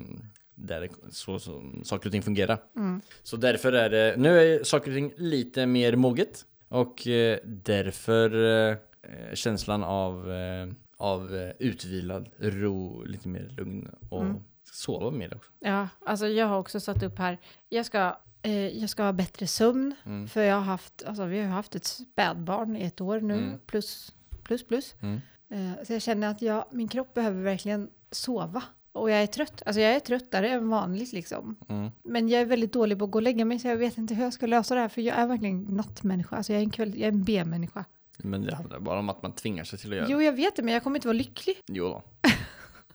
[0.54, 2.58] där det, så som saker och ting fungerar.
[2.76, 3.00] Mm.
[3.22, 8.44] Så därför är det, nu är saker och ting lite mer moget och eh, därför
[8.44, 10.66] eh, eh, känslan av, eh,
[11.02, 14.36] av eh, utvilad, ro, lite mer lugn och Mm.
[14.64, 15.50] sova mer också.
[15.60, 17.38] Ja, alltså jag har också satt upp här,
[17.68, 20.28] jag ska, eh, jag ska ha bättre sömn, Mm.
[20.28, 23.58] för jag har haft, alltså vi har haft ett spädbarn i ett år nu, Mm.
[23.66, 24.94] plus, plus, plus.
[25.02, 25.20] Mm.
[25.48, 28.62] Eh, så jag känner att jag, min kropp behöver verkligen sova.
[28.92, 31.56] Och jag är trött, alltså jag är tröttare än vanligt liksom.
[31.68, 31.90] Mm.
[32.02, 34.14] Men jag är väldigt dålig på att gå och lägga mig, så jag vet inte
[34.14, 36.70] hur jag ska lösa det här, för jag är verkligen nattmänniska, alltså jag är en,
[36.70, 37.84] kväll, jag är en B-människa.
[38.22, 40.12] Men det handlar bara om att man tvingar sig till att göra det.
[40.12, 41.56] Jo, jag vet det, men jag kommer inte vara lycklig.
[41.66, 42.02] Jo då.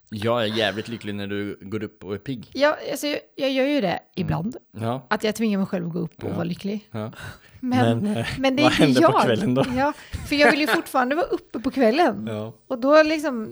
[0.09, 2.49] Jag är jävligt lycklig när du går upp och är pigg.
[2.53, 5.07] Jag, alltså, jag, jag gör ju det ibland, Ja.
[5.09, 6.33] att jag tvingar mig själv att gå upp och Ja.
[6.33, 6.87] vara lycklig.
[6.91, 7.11] ja.
[7.59, 9.11] Men, Men, eh, men det är vad inte händer jag.
[9.13, 9.65] på kvällen då?
[9.75, 9.93] Ja,
[10.27, 12.27] för jag vill ju fortfarande vara uppe på kvällen.
[12.31, 12.53] Ja.
[12.67, 13.43] Och då liksom...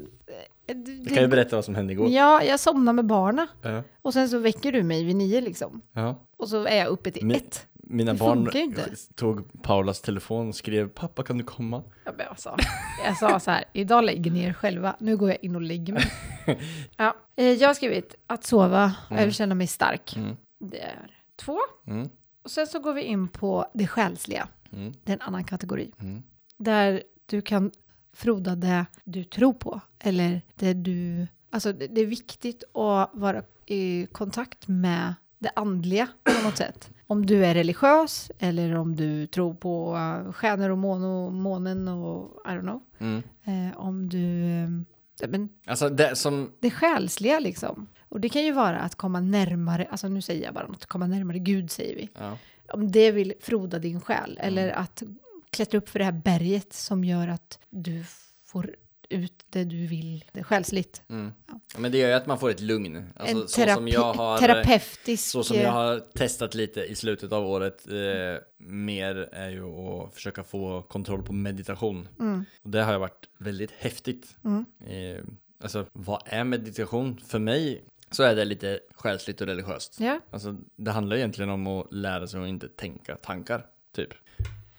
[0.68, 2.10] eh, det- Du kan ju berätta vad som hände igår.
[2.10, 3.84] Ja, jag somnar med barna Ja.
[4.02, 5.82] och sen så väcker du mig vid nio liksom.
[5.94, 6.22] ja.
[6.38, 7.68] Och så är jag uppe till Men- ett.
[7.88, 8.50] Mina Det barn
[9.16, 11.84] tog Paulas telefon och skrev pappa kan du komma?
[12.06, 12.58] Ja, men jag, sa,
[13.06, 15.94] jag sa så här, idag lägger ni er själva, nu går jag in och lägger
[15.94, 16.04] mig.
[16.98, 20.16] Ja, eh, jag har skrivit att sova och jag vill känna mig stark.
[20.16, 20.38] Mm.
[20.60, 21.58] Det är två.
[21.88, 22.10] Mm.
[22.44, 24.48] Och sen så går vi in på det själsliga.
[24.72, 24.94] Mm.
[25.04, 25.92] Det är en annan kategori.
[26.00, 26.24] Mm.
[26.58, 27.72] Där du kan
[28.14, 29.82] froda det du tror på.
[30.00, 31.28] Eller det du...
[31.50, 36.90] Alltså det det är viktigt att vara i kontakt med det andliga på något sätt.
[37.08, 41.88] Om du är religiös eller om du tror på uh, stjärnor och mån och månen
[41.88, 42.82] och I don't know.
[43.00, 43.24] Mm.
[43.44, 44.44] Eh, om du...
[45.22, 47.88] eh, men Alltså det som, det själsliga liksom.
[48.10, 51.08] Och det kan ju vara att komma närmare, alltså nu säger jag bara något, komma
[51.08, 52.10] närmare Gud säger vi.
[52.20, 52.38] ja.
[52.72, 55.04] Om det vill froda din själ eller att
[55.50, 58.04] klättra upp för det här berget som gör att du
[58.46, 58.76] får
[59.10, 61.04] ut det du vill, det själsligt.
[61.10, 61.32] Mm.
[61.78, 63.10] Men det gör ju att man får ett lugn.
[63.16, 65.32] Alltså, en så som jag har, terapeutisk...
[65.32, 70.16] Så som jag har testat lite i slutet av året eh, mer är ju att
[70.16, 72.08] försöka få kontroll på meditation.
[72.20, 72.46] Mm.
[72.64, 74.36] Och det har ju varit väldigt häftigt.
[74.44, 74.66] Mm.
[74.88, 75.24] Eh,
[75.64, 77.22] alltså vad är meditation?
[77.28, 80.00] För mig så är det lite själsligt och religiöst.
[80.00, 83.66] Ja, Alltså det handlar egentligen om att lära sig att inte tänka tankar,
[83.96, 84.10] typ.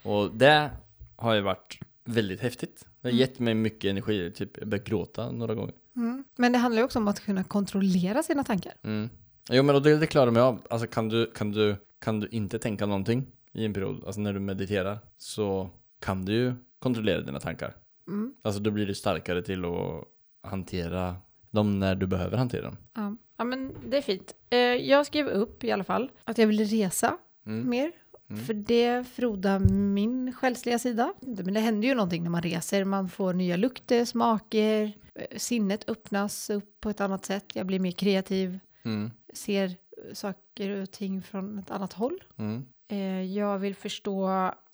[0.02, 0.70] Och det
[1.16, 2.86] har ju varit väldigt häftigt.
[3.06, 3.20] Det har Mm.
[3.20, 5.74] gett mig mycket energi, typ jag började gråta några gånger.
[5.96, 6.24] mm.
[6.36, 8.72] men det handlar ju också om att kunna kontrollera sina tankar.
[8.84, 9.08] Mm.
[9.50, 10.66] Jo men det, det klarar mig av.
[10.70, 14.32] Alltså kan du, kan, du, kan du inte tänka någonting i en period, alltså när
[14.32, 17.76] du mediterar, så kan du ju kontrollera dina tankar.
[18.08, 18.34] Mm.
[18.42, 20.04] Alltså då blir du starkare till att
[20.50, 21.16] hantera
[21.50, 22.76] dem när du behöver hantera dem.
[22.94, 23.16] Ja.
[23.36, 24.34] ja, men det är fint.
[24.50, 27.68] Eh, jag skrev upp i alla fall att jag vill resa Mm.
[27.70, 27.92] mer.
[28.30, 28.44] Mm.
[28.44, 29.58] För det frodar
[29.94, 31.14] min själsliga sida.
[31.20, 32.84] Men det händer ju någonting när man reser.
[32.84, 34.92] Man får nya lukter, smaker.
[35.36, 37.44] Sinnet öppnas upp på ett annat sätt.
[37.54, 38.58] Jag blir mer kreativ.
[38.84, 39.10] Mm.
[39.34, 39.76] Ser
[40.12, 42.22] saker och ting från ett annat håll.
[42.36, 42.66] Mm.
[42.88, 44.30] Eh, jag vill förstå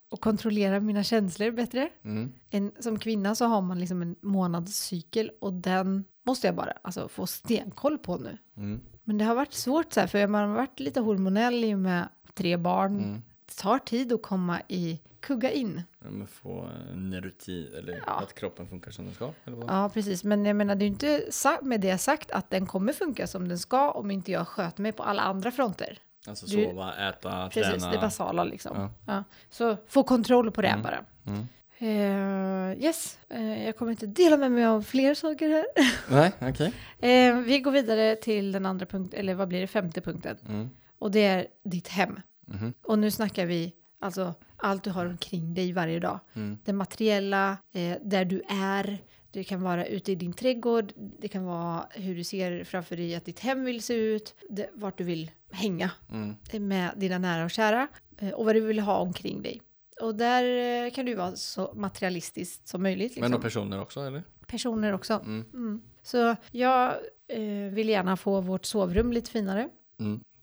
[0.09, 1.89] och kontrollera mina känslor bättre.
[2.03, 2.33] Mm.
[2.51, 7.09] En, som kvinna så har man liksom en månadscykel och den måste jag bara alltså,
[7.09, 8.39] få stenkoll på nu.
[8.57, 8.81] Mm.
[9.05, 11.79] Men det har varit svårt så här, för man har varit lite hormonell i och
[11.79, 12.99] med tre barn.
[12.99, 13.23] Mm.
[13.55, 15.83] Tar tid att komma i, kugga in.
[16.05, 18.13] Ja, få en rutin, eller Ja.
[18.13, 19.31] att kroppen funkar som den ska.
[19.45, 19.71] Eller vad?
[19.71, 20.25] Ja, precis.
[20.25, 21.31] Men jag menar, det är ju inte
[21.63, 24.93] med det sagt att den kommer funka som den ska om inte jag sköter mig
[24.93, 25.99] på alla andra fronter.
[26.27, 27.93] Alltså Du- sova, äta, Precis, träna.
[27.93, 28.77] det basala liksom.
[28.77, 28.91] Ja.
[29.07, 29.25] Ja.
[29.51, 30.83] Så få kontroll på det Mm.
[30.83, 31.05] bara.
[31.27, 31.47] Mm.
[31.79, 35.65] Eh, yes, Eh, jag kommer inte dela med mig av fler saker här.
[36.11, 36.73] Nej, okej.
[36.99, 40.37] Eh, vi går vidare till den andra punkten, eller vad blir det, femte punkten.
[40.49, 40.71] Mm.
[40.99, 42.21] Och det är ditt hem.
[42.53, 42.73] Mhm.
[42.83, 46.19] Och nu snackar vi alltså allt du har omkring dig varje dag.
[46.35, 46.59] Mm.
[46.65, 48.99] Det materiella, eh, där du är.
[49.31, 50.93] Det kan vara ute i din trädgård.
[51.21, 54.35] Det kan vara hur du ser framför dig att ditt hem vill se ut.
[54.51, 56.69] Det, vart du vill hänga Mm.
[56.69, 57.89] med dina nära och kära.
[58.19, 59.63] Eh, och vad du vill ha omkring dig.
[60.01, 60.45] Och där
[60.85, 63.13] eh, kan du vara så materialistiskt som möjligt.
[63.17, 63.35] Men Liksom.
[63.35, 64.23] och personer också, eller?
[64.47, 65.15] Personer också.
[65.15, 65.45] Mm.
[65.55, 65.83] Mm.
[66.03, 66.93] Så jag
[67.29, 69.69] eh, vill gärna få vårt sovrum lite finare.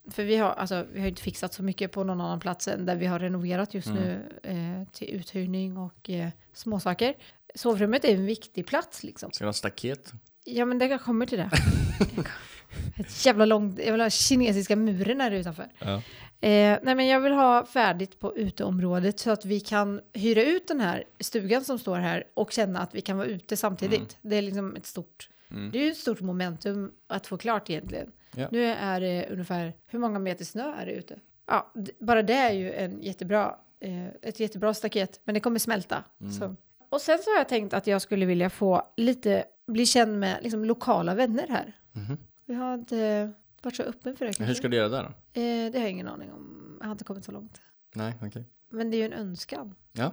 [0.09, 0.13] Mm.
[0.15, 2.85] För vi har, alltså, vi har inte fixat så mycket på någon annan plats än
[2.85, 4.03] där vi har renoverat just Mm.
[4.03, 7.13] nu eh, till uthyrning och eh, småsaker.
[7.55, 9.31] Sovrummet är en viktig plats liksom.
[9.31, 10.11] Ska du ha staket?
[10.45, 11.49] Ja men det kommer till det.
[12.95, 15.67] Ett jävla långt, jag vill ha kinesiska muren här utanför.
[15.79, 15.93] Ja.
[16.41, 20.67] Eh, nej men jag vill ha färdigt på uteområdet så att vi kan hyra ut
[20.67, 24.17] den här stugan som står här och känna att vi kan vara ute samtidigt.
[24.21, 25.71] Det är liksom ett stort, Mm.
[25.71, 28.11] det är ju ett stort momentum att få klart egentligen.
[28.35, 28.47] Ja.
[28.51, 31.19] Nu är det ungefär, hur många meter snö är det ute?
[31.47, 36.03] Ja, bara det är ju en jättebra, eh, ett jättebra staket, men det kommer smälta.
[36.21, 36.31] Mm.
[36.33, 36.55] Så.
[36.89, 40.37] Och sen så har jag tänkt att jag skulle vilja få lite, bli känd med
[40.41, 41.73] liksom, lokala vänner här.
[41.91, 42.17] Mhm.
[42.45, 44.43] Vi har inte varit så öppen för det kanske.
[44.43, 45.09] Hur ska du göra där då?
[45.41, 46.77] Eh, det har jag ingen aning om.
[46.79, 47.61] Jag har inte kommit så långt.
[47.95, 48.45] Nej, okej.
[48.69, 49.75] Men det är ju en önskan.
[49.91, 50.11] Ja.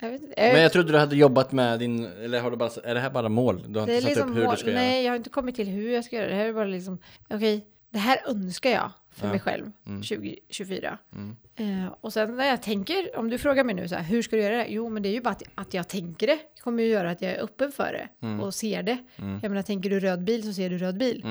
[0.00, 0.34] Jag vet inte.
[0.36, 3.00] Men Jag, jag trodde du hade jobbat med din, eller har du bara, är det
[3.00, 3.64] här bara mål?
[3.72, 4.54] Du har det inte satt liksom upp hur mål.
[4.54, 6.32] du ska Nej, jag har inte kommit till hur jag ska göra det.
[6.32, 6.98] Det här är bara liksom,
[7.30, 9.30] okej, det här önskar jag för Ja.
[9.30, 10.02] mig själv Mm.
[10.02, 10.98] 2024.
[11.12, 11.36] Mm.
[11.56, 14.36] Eh, och sen när jag tänker, om du frågar mig nu så här, hur ska
[14.36, 14.66] du göra det?
[14.68, 16.38] Jo, men det är ju bara att, att jag tänker det.
[16.60, 18.40] kommer ju göra att jag är öppen för det Mm.
[18.40, 18.98] och ser det.
[19.16, 19.38] Mm.
[19.42, 21.24] Jag menar, tänker du röd bil så ser du röd bil.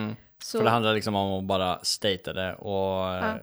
[0.43, 3.15] Så, För det handlar liksom om att bara stata det och...
[3.15, 3.35] eh,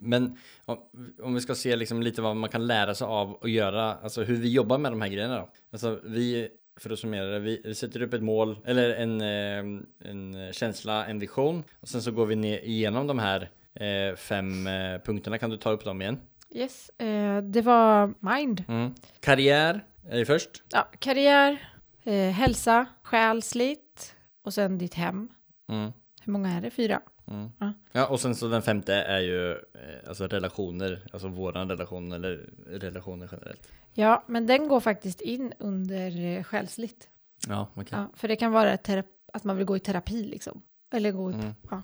[0.00, 0.78] men om,
[1.22, 4.22] om vi ska se liksom lite vad man kan lära sig av att göra, alltså
[4.22, 5.48] hur vi jobbar med de här grejerna då.
[5.72, 6.48] Alltså vi,
[6.80, 11.18] för att summera det, vi sätter upp ett mål, eller en, eh, en känsla, en
[11.18, 11.64] vision.
[11.80, 15.38] Och sen så går vi ner igenom de här eh, fem eh, punkterna.
[15.38, 16.18] Kan du ta upp dem igen?
[16.50, 18.64] yes, eh, det var mind.
[18.68, 18.94] Mm.
[19.20, 20.50] Karriär är först.
[20.68, 21.68] Ja, karriär,
[22.04, 24.15] eh, hälsa, själsligt
[24.46, 25.28] och sen ditt hem.
[25.68, 25.92] Mm.
[26.22, 26.70] Hur många är det?
[26.70, 27.00] Fyra?
[27.26, 27.50] Mm.
[27.58, 27.72] Ja.
[27.92, 32.50] Ja, och sen så den femte är ju eh, alltså relationer, alltså våran relation eller
[32.66, 33.68] relationer generellt.
[33.92, 37.08] Ja, men den går faktiskt in under eh, själsligt.
[37.48, 37.88] Ja, okej.
[37.90, 38.78] Ja, för det kan vara
[39.32, 40.62] att man vill gå i terapi liksom.
[40.92, 41.54] Eller gå i, Mm.
[41.70, 41.82] ja.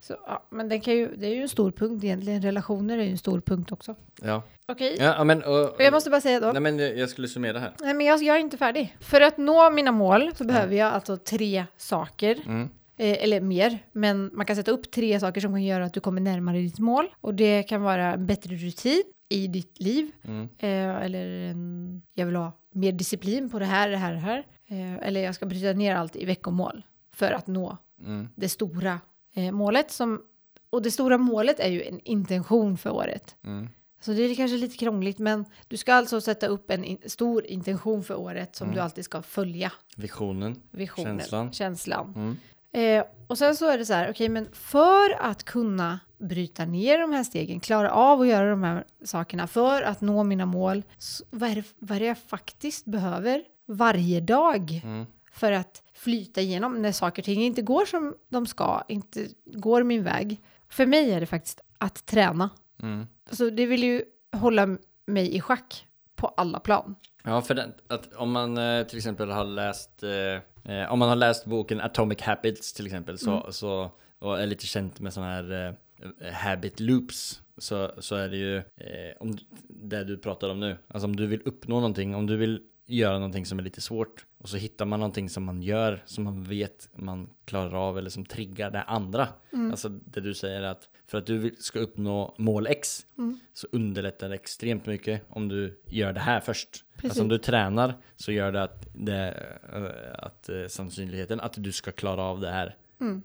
[0.00, 2.42] Så, ja, men den kan ju, det är ju en stor punkt egentligen.
[2.42, 3.94] Relationer är ju en stor punkt också.
[4.22, 4.42] Ja.
[4.66, 5.42] Okej, Ja, men...
[5.42, 6.52] Och, och jag måste bara säga då.
[6.52, 7.72] Nej, men jag jag skulle summera här.
[7.80, 8.96] Nej, men jag, jag är inte färdig.
[9.00, 12.38] För att nå mina mål så behöver jag alltså tre saker.
[12.46, 12.68] Mm.
[12.96, 16.00] Eh, eller mer, men man kan sätta upp tre saker som kan göra att du
[16.00, 17.06] kommer närmare ditt mål.
[17.20, 20.10] Och det kan vara en bättre rutin i ditt liv.
[20.24, 20.48] Mm.
[20.58, 24.46] Eh, eller en, jag vill ha mer disciplin på det här, det här, det här.
[24.68, 26.82] Eh, eller jag ska bryta ner allt i veckomål
[27.14, 28.28] för att nå Mm.
[28.34, 29.00] det stora
[29.38, 29.90] eh, målet.
[29.90, 30.22] Som,
[30.70, 33.36] och det stora målet är ju en intention för året.
[33.44, 33.68] Mm.
[34.00, 37.46] Så det är kanske lite krångligt, men du ska alltså sätta upp en in, stor
[37.46, 39.72] intention för året som du alltid ska följa.
[39.96, 40.62] Visionen.
[40.70, 41.52] Visionen, Känslan.
[41.52, 42.14] känslan.
[42.16, 42.36] Mm.
[42.72, 46.98] Eh, och sen så är det så här, okej, men för att kunna bryta ner
[46.98, 50.82] de här stegen, klara av att göra de här sakerna, för att nå mina mål,
[51.30, 55.06] vad, är det, vad är det jag faktiskt behöver varje dag Mm.
[55.38, 59.82] För att flyta igenom när saker och ting inte går som de ska, inte går
[59.82, 60.40] min väg.
[60.68, 62.50] För mig är det faktiskt att träna.
[62.82, 63.06] Mm.
[63.30, 66.94] Så det vill ju hålla mig i schack på alla plan.
[67.24, 71.08] Ja, för den, att om man eh, till exempel har läst eh, eh, om man
[71.08, 75.32] har läst boken Atomic Habits till exempel så, så och är lite känt med sådana
[75.32, 75.76] här
[76.20, 80.76] eh, habit loops så, så är det ju eh, om det du pratar om nu.
[80.88, 84.26] Alltså om du vill uppnå någonting, om du vill göra någonting som är lite svårt
[84.38, 88.10] och så hittar man någonting som man gör som man vet man klarar av eller
[88.10, 89.28] som triggar det andra.
[89.70, 93.06] Alltså det du säger att för att du ska uppnå mål X
[93.54, 96.84] så underlättar det extremt mycket om du gör det här först.
[97.02, 99.34] Alltså om du tränar så gör det att, det,
[99.72, 102.76] eh, att eh, sannolikheten att du ska klara av det här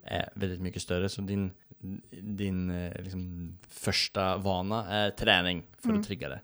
[0.04, 1.10] är väldigt mycket större.
[1.10, 1.52] Så din,
[2.12, 6.40] din eh, liksom, första vana är träning för att trigga det.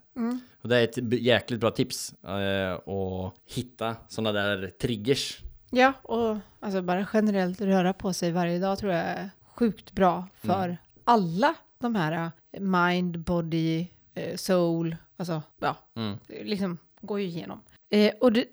[0.62, 5.38] Och det är ett jäkligt bra tips eh, att hitta sådana där triggers.
[5.70, 10.26] Ja, och alltså bara generellt röra på sig varje dag tror jag är sjukt bra
[10.34, 16.18] för alla de här eh, mind, body, eh, soul, alltså ja, Mm.
[16.28, 17.60] liksom går ju igenom.
[17.90, 18.44] Eh, och det,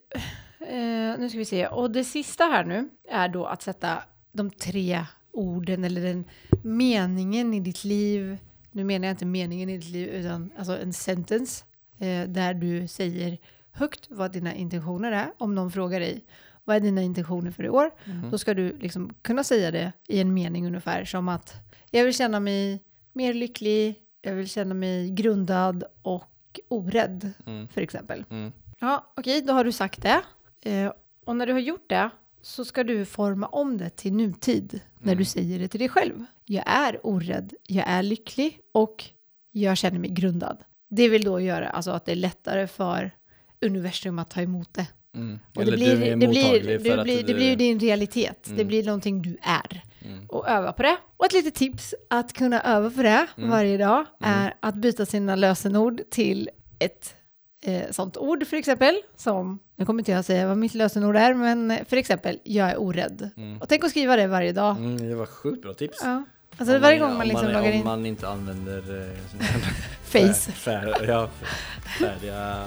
[0.60, 4.50] eh, nu ska vi se, och det sista här nu är då att sätta de
[4.52, 6.26] tre orden eller den
[6.64, 8.38] meningen i ditt liv.
[8.72, 11.64] Nu menar jag inte meningen i ditt liv utan alltså en sentence
[12.00, 13.38] eh, där du säger
[13.72, 15.28] högt vad dina intentioner är.
[15.38, 16.26] Om någon frågar dig
[16.64, 17.92] vad är dina intentioner för i år?
[18.32, 21.54] Då ska du liksom kunna säga det i en mening ungefär som att
[21.92, 27.68] jag vill känna mig mer lycklig, jag vill känna mig grundad och orädd Mm.
[27.68, 28.24] för exempel.
[28.30, 28.52] Mm.
[28.80, 30.22] Ja, okej, då har du sagt det.
[30.72, 30.92] Eh,
[31.26, 32.10] och när du har gjort det
[32.48, 36.26] så ska du forma om det till nutid när du säger det till dig själv.
[36.46, 39.04] Jag är orädd, jag är lycklig och
[39.52, 40.58] jag känner mig grundad.
[40.90, 43.12] Det vill då göra alltså att det är lättare för
[43.62, 44.88] universum att ta emot det.
[45.16, 45.40] Mm.
[45.56, 47.24] Och det blir, du det, blir, det, att blir, du...
[47.24, 48.44] det blir din realitet.
[48.44, 48.68] Det Mm.
[48.68, 49.82] blir någonting du är.
[50.06, 50.26] Mm.
[50.30, 50.98] Och öva på det.
[51.18, 53.50] Och ett litet tips att kunna öva på det Mm.
[53.50, 57.16] varje dag är att byta sina lösenord till ett
[57.62, 61.34] eh, sånt ord för exempel som, nu kommer inte jag säga vad mitt lösenord är,
[61.34, 63.30] men eh, för exempel, jag är orädd.
[63.38, 63.62] Mm.
[63.62, 64.78] Och tänk att skriva det varje dag.
[64.78, 65.98] Mm, det var sjukt bra tips.
[66.04, 66.24] Ja.
[66.58, 69.18] Alltså Om varje man- gång man om liksom loggar Om in man inte använder eh,
[70.04, 70.52] face.
[70.52, 71.30] Fär, ja,
[72.00, 72.66] färdiga...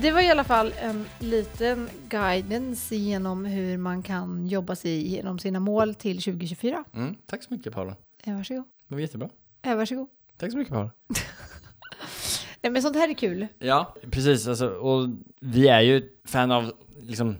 [0.00, 5.38] Det var i alla fall en liten guidance genom hur man kan jobba sig igenom
[5.38, 6.84] sina mål till 2024.
[6.94, 7.96] Mm, tack så mycket Paula.
[8.24, 8.64] Eh, varsågod.
[8.88, 9.28] Det var jättebra.
[9.62, 10.08] Eh, varsågod.
[10.36, 10.90] Tack så mycket Paula.
[12.62, 13.46] Nej, men sånt här är kul.
[13.58, 14.48] Ja, precis.
[14.48, 15.08] Alltså, och
[15.40, 17.36] vi är ju fan av liksom,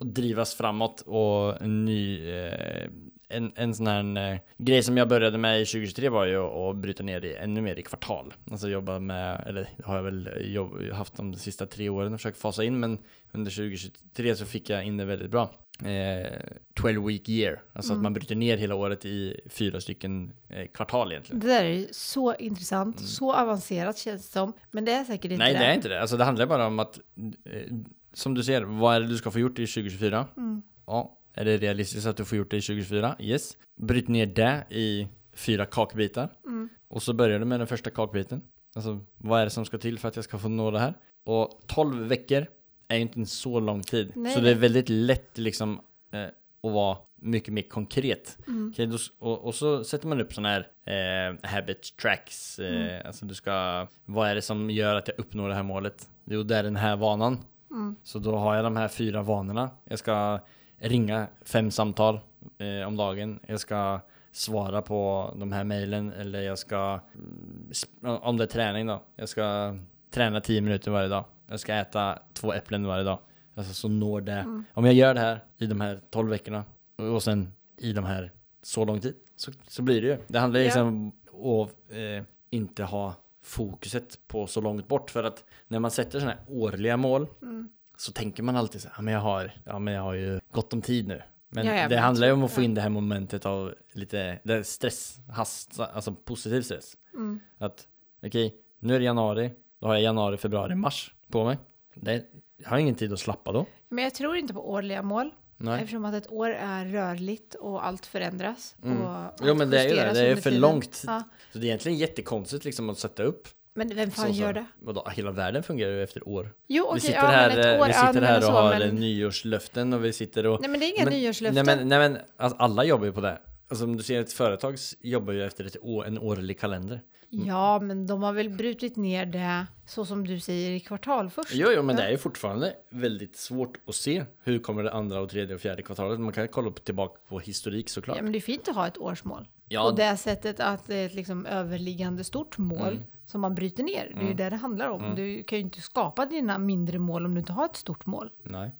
[0.00, 2.30] att drivas framåt och ny...
[2.30, 2.90] Eh,
[3.28, 6.76] en, en sån här eh, grej som jag började med i 2023 var ju att
[6.76, 8.34] bryta ner det ännu mer i kvartal.
[8.50, 12.38] Alltså jobba med, eller har jag väl jobb, haft de sista tre åren och försökt
[12.38, 12.98] fasa in, men
[13.32, 15.50] under 2023 så fick jag in det väldigt bra.
[15.84, 16.32] Eh,
[16.74, 21.12] 12 week year, alltså att man bryter ner hela året i fyra stycken eh, kvartal
[21.12, 21.40] egentligen.
[21.40, 24.52] Det där är ju så intressant, så avancerat känns det som.
[24.70, 25.38] Men det är säkert inte Mm.
[25.44, 25.58] Nej, det.
[25.58, 26.00] det är inte det.
[26.00, 26.98] Alltså det handlar bara om att,
[27.44, 27.74] eh,
[28.12, 30.26] som du ser, vad är det du ska få gjort i 2024?
[30.36, 30.62] Mm.
[30.86, 33.16] Ja, är det realistiskt att du får gjort det i 2024?
[33.18, 33.56] Yes.
[33.76, 36.28] Bryt ner det i fyra kakbitar.
[36.46, 36.68] Mm.
[36.88, 38.42] Och så börjar du med den första kakbiten.
[38.74, 40.94] Alltså, vad är det som ska till för att jag ska få nå det här?
[41.24, 42.46] Och 12 veckor
[42.88, 44.12] är ju inte en så lång tid.
[44.14, 45.80] Nej, så det är väldigt lätt liksom
[46.12, 46.22] eh,
[46.62, 48.38] att vara mycket mer konkret.
[48.46, 48.70] Mm.
[48.72, 52.58] Okej, då, och, och så sätter man upp sådana här eh, habit tracks.
[52.58, 53.06] Eh, Mm.
[53.06, 56.08] Alltså du ska, vad är det som gör att jag uppnår det här målet?
[56.24, 57.38] Jo, det är den här vanan.
[57.70, 57.96] Mm.
[58.02, 59.70] Så då har jag de här fyra vanorna.
[59.84, 60.40] Jag ska
[60.78, 62.20] ringa fem samtal
[62.58, 63.40] eh, om dagen.
[63.46, 64.00] Jag ska
[64.32, 69.28] svara på de här mejlen eller jag ska, mm, om det är träning då, jag
[69.28, 69.76] ska
[70.10, 71.24] träna 10 minuter varje dag.
[71.46, 73.18] Jag ska äta två äpplen varje dag.
[73.54, 74.32] Alltså så når det.
[74.32, 74.64] Mm.
[74.74, 76.64] Om jag gör det här i de här 12 veckorna
[76.96, 80.18] och sen i de här så lång tid så, så blir det ju.
[80.26, 85.44] Det handlar liksom om att eh, inte ha fokuset på så långt bort för att
[85.68, 87.68] när man sätter sådana här årliga mål Mm.
[88.00, 90.40] Så tänker man alltid så här, ja men jag har, ja men jag har ju
[90.52, 91.22] gott om tid nu.
[91.48, 93.74] Men Ja, ja, det men handlar ju om att få in det här momentet av
[93.92, 96.96] lite det stress, hast, alltså positiv stress.
[97.14, 97.40] Mm.
[97.58, 97.86] Att
[98.26, 101.58] okej, nu är det januari, då har jag januari, februari, mars på mig.
[101.94, 102.24] Det,
[102.56, 103.66] jag har ingen tid att slappa då.
[103.88, 105.30] Men jag tror inte på årliga mål.
[105.56, 105.82] Nej.
[105.82, 108.76] Eftersom att ett år är rörligt och allt förändras.
[108.84, 109.00] Mm.
[109.02, 110.60] Och allt Jo men det är ju det, det är för tiden.
[110.60, 111.04] långt.
[111.06, 111.22] Ja.
[111.52, 113.48] Så det är egentligen jättekonstigt liksom att sätta upp.
[113.78, 114.64] Men vem fan så, gör det?
[114.80, 116.52] Vadå, hela världen fungerar ju efter år.
[116.68, 118.50] Jo, okej, vi sitter ja, här, eh, år, vi ja, sitter men här och så,
[118.50, 121.64] har men- nyårslöften och vi sitter och Nej, men det är inga Men- nyårslöften.
[121.66, 123.38] Nej men, nej, men alltså, alla jobbar ju på det.
[123.70, 127.00] Alltså om du ser ett företag jobbar ju efter ett år, en årlig kalender.
[127.30, 131.50] Ja, men de har väl brutit ner det så som du säger i kvartal först.
[131.54, 132.02] Jo, jo, men Ja.
[132.02, 135.60] det är ju fortfarande väldigt svårt att se hur kommer det andra och tredje och
[135.60, 136.20] fjärde kvartalet.
[136.20, 138.16] Man kan kolla upp tillbaka på historik såklart.
[138.16, 139.48] Ja, men det är fint att ha ett årsmål.
[139.68, 143.02] Ja, På det sättet att det är ett liksom överliggande stort mål Mm.
[143.30, 144.12] Som man bryter ner.
[144.14, 145.04] Det är ju det det handlar om.
[145.04, 145.16] Mm.
[145.16, 148.30] Du kan ju inte skapa dina mindre mål om du inte har ett stort mål.
[148.42, 148.70] Nej,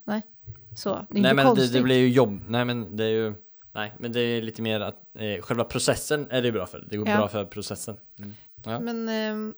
[0.76, 1.72] Så det är nej inte men det, konstigt.
[1.72, 2.40] det blir ju jobb.
[2.48, 3.34] Nej men det är ju
[3.72, 6.86] Nej, men det är lite mer att eh, själva processen är det bra för.
[6.90, 7.16] Det går Ja.
[7.16, 7.96] bra för processen.
[8.18, 8.34] Mm.
[8.64, 8.80] Ja.
[8.80, 9.08] Men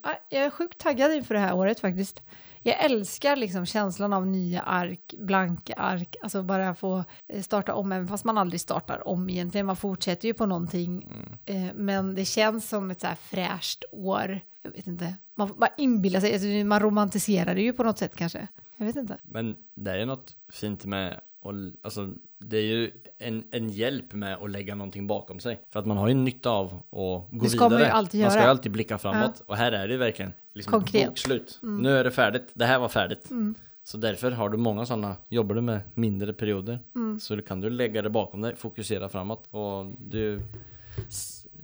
[0.03, 2.23] ja, jag är sjukt taggad inför det här året faktiskt.
[2.63, 7.93] Jag älskar liksom känslan av nya ark, blanka ark, alltså bara få eh, starta om,
[7.93, 9.67] även fast man aldrig startar om egentligen.
[9.67, 11.09] Man fortsätter ju på någonting,
[11.47, 11.69] Mm.
[11.69, 14.41] eh, men det känns som ett så här fräscht år.
[14.63, 18.17] Jag vet inte, man bara inbilla sig, alltså, man romantiserar det ju på något sätt
[18.17, 18.49] kanske.
[18.77, 19.19] Jag vet inte.
[19.23, 24.35] Men det är något fint med och, alltså, det är ju en, en hjälp med
[24.35, 25.61] att lägga någonting bakom sig.
[25.73, 27.81] För att man har ju nytta av att gå Det ska vidare.
[27.81, 29.43] man ju alltid Man ska ju alltid blicka framåt.
[29.47, 31.09] Och här är det ju verkligen liksom Konkret.
[31.09, 31.59] bokslut.
[31.63, 32.51] Nu är det färdigt.
[32.55, 33.31] Det här var färdigt.
[33.31, 33.55] Mm.
[33.83, 37.21] Så därför har du många sådana, jobbar du med mindre perioder Mm.
[37.21, 40.41] så kan du lägga det bakom dig, fokusera framåt och du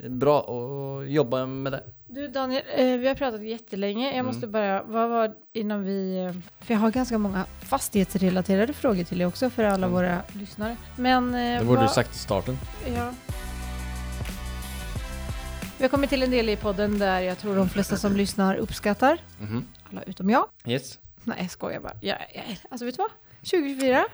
[0.08, 1.82] bra att jobba med det.
[2.08, 4.06] Du Daniel, eh, vi har pratat jättelänge.
[4.06, 4.26] Jag Mm.
[4.26, 9.18] måste bara, vad var innan vi, eh, för jag har ganska många fastighetsrelaterade frågor till
[9.18, 9.90] dig också för alla Mm.
[9.92, 10.76] våra lyssnare.
[10.96, 12.58] Men eh, Det borde vad- du sagt i starten.
[12.96, 13.12] Ja.
[15.78, 18.54] Vi har kommit till en del i podden där jag tror de flesta som lyssnar
[18.56, 19.18] uppskattar.
[19.40, 19.64] Mhm.
[19.90, 20.46] Alla utom jag.
[20.66, 20.98] Yes.
[21.24, 21.92] Nej, jag skojar bara.
[22.00, 23.10] Jag, jag, alltså vet du vad?
[23.50, 24.04] 2024,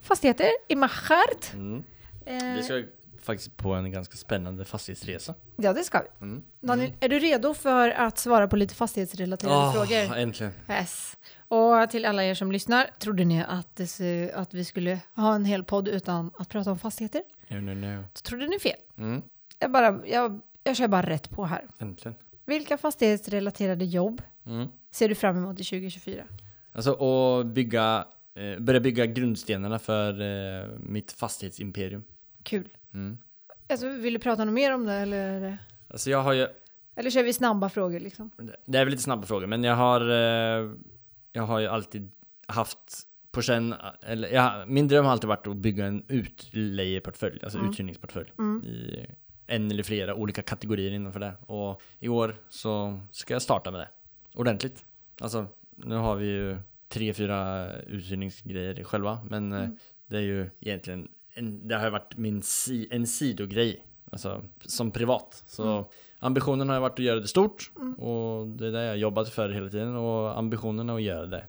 [0.00, 1.52] fastigheter i Machart.
[1.54, 1.84] Mm.
[2.26, 2.82] Eh, Vi ska
[3.32, 5.34] faktiskt på en ganska spännande fastighetsresa.
[5.56, 6.24] Ja, det ska vi.
[6.26, 6.42] Mm.
[6.60, 10.16] Daniel, är du redo för att svara på lite fastighetsrelaterade Åh, frågor?
[10.16, 10.52] äntligen.
[10.70, 11.16] Yes.
[11.48, 15.44] Och till alla er som lyssnar, trodde ni att, det, att vi skulle ha en
[15.44, 17.22] hel podd utan att prata om fastigheter?
[17.48, 18.04] No, no, no.
[18.14, 18.76] Så trodde ni fel.
[18.98, 19.22] Mm.
[19.58, 21.66] Jag, bara, jag, jag kör bara rätt på här.
[21.78, 22.14] Äntligen.
[22.46, 24.68] Vilka fastighetsrelaterade jobb Mm.
[24.90, 26.24] ser du fram emot i 2024?
[26.72, 32.04] Alltså att bygga, eh, börja bygga grundstenarna för eh, mitt fastighetsimperium.
[32.42, 32.68] Kul.
[32.94, 33.18] Mm.
[33.68, 35.58] Alltså, vill du prata något mer om det eller?
[35.90, 36.46] Alltså jag har ju,
[36.96, 38.30] Eller kör vi snabba frågor liksom?
[38.66, 40.70] det är väl lite snabba frågor, men jag har, eh,
[41.32, 42.10] jag har ju alltid
[42.46, 42.78] haft
[43.30, 47.70] på känn, eller jag, min dröm har alltid varit att bygga en utlejeportfölj, alltså Mm.
[47.70, 48.32] uthyrningsportfölj.
[48.38, 48.62] Mm.
[48.64, 49.06] I
[49.46, 51.32] en eller flera olika kategorier innanför det.
[51.46, 53.88] Och i år så ska jag starta med det.
[54.34, 54.84] Ordentligt.
[55.20, 56.58] Alltså, nu har vi ju
[56.88, 59.76] tre, fyra uthyrningsgrejer själva, men eh, Mm.
[60.06, 61.08] det är ju egentligen,
[61.38, 63.84] en, det har varit min si, en sidogrej.
[64.12, 65.42] Alltså, som privat.
[65.46, 65.84] Så Mm.
[66.18, 67.70] ambitionen har ju varit att göra det stort.
[67.76, 67.94] Mm.
[67.94, 69.96] Och det är det jag har jobbat för hela tiden.
[69.96, 71.44] Och ambitionen är att göra det.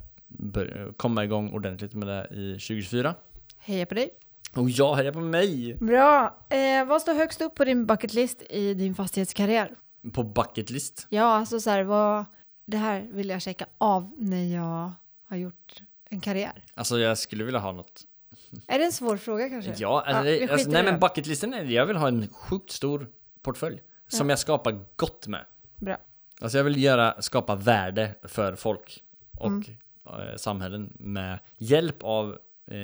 [0.98, 3.16] Komma igång ordentligt med det i 2024.
[3.58, 4.10] Heja på dig.
[4.56, 5.76] Och jag hejar på mig!
[5.76, 6.38] Bra.
[6.50, 9.76] Eh, vad står högst upp på din bucketlist i din fastighetskarriär?
[10.14, 11.08] På bucketlist.
[11.10, 12.26] Ja, alltså så här, vad,
[12.66, 14.92] det här vill jag checka av när jag
[15.30, 16.64] har gjort en karriär.
[16.74, 18.02] Alltså jag skulle vilja ha något
[18.68, 19.74] Är det en svår fråga kanske?
[19.78, 22.72] Ja, alltså, Ja, det, alltså i nej men bucketlisten är jag vill ha en sjukt
[22.72, 23.08] stor
[23.42, 23.82] portfölj.
[24.08, 24.32] Som Ja.
[24.32, 25.46] jag skapar gott med.
[25.76, 25.98] Bra.
[26.42, 29.04] Alltså jag vill göra, skapa värde för folk
[29.38, 29.64] och Mm.
[30.06, 32.38] eh, samhällen med hjälp av
[32.68, 32.76] eh,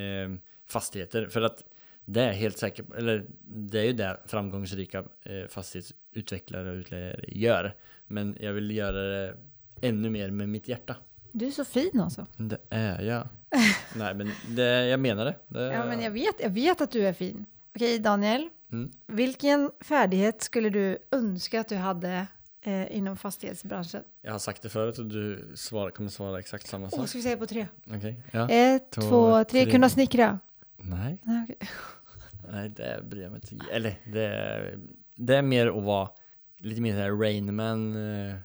[0.68, 1.28] fastigheter.
[1.28, 1.63] För att
[2.05, 7.76] det är helt säkert, eller det är ju det framgångsrika eh, fastighetsutvecklare och utlejare gör.
[8.07, 9.38] Men jag vill göra det
[9.82, 10.95] ännu mer med mitt hjärta.
[11.38, 12.26] Du är så fin alltså.
[12.38, 13.28] Det är jag.
[13.96, 15.36] Nej men det, jag menar det.
[15.48, 17.46] det Ja, men jag vet, jag vet att du är fin.
[17.76, 18.50] Okej, Daniel.
[18.72, 18.92] Mm.
[19.08, 22.28] Vilken färdighet skulle du önska att du hade
[22.62, 24.04] eh, inom fastighetsbranschen?
[24.22, 27.10] Jag har sagt det förut och du svar, kommer svara exakt samma Åh, sak.
[27.10, 27.68] ska vi säga på tre?
[27.96, 28.50] Okej, ja.
[28.50, 29.64] Ett, Två, två, tre.
[29.64, 29.72] tre.
[29.72, 30.40] Kunna snickra.
[30.78, 31.70] Nej, Nej, okej.
[32.52, 33.66] nej det bryr jag mig inte.
[33.72, 34.80] Eller det, är-
[35.16, 36.10] det är mer att vara
[36.58, 37.96] lite mer såhär Rainman
[38.30, 38.36] eh.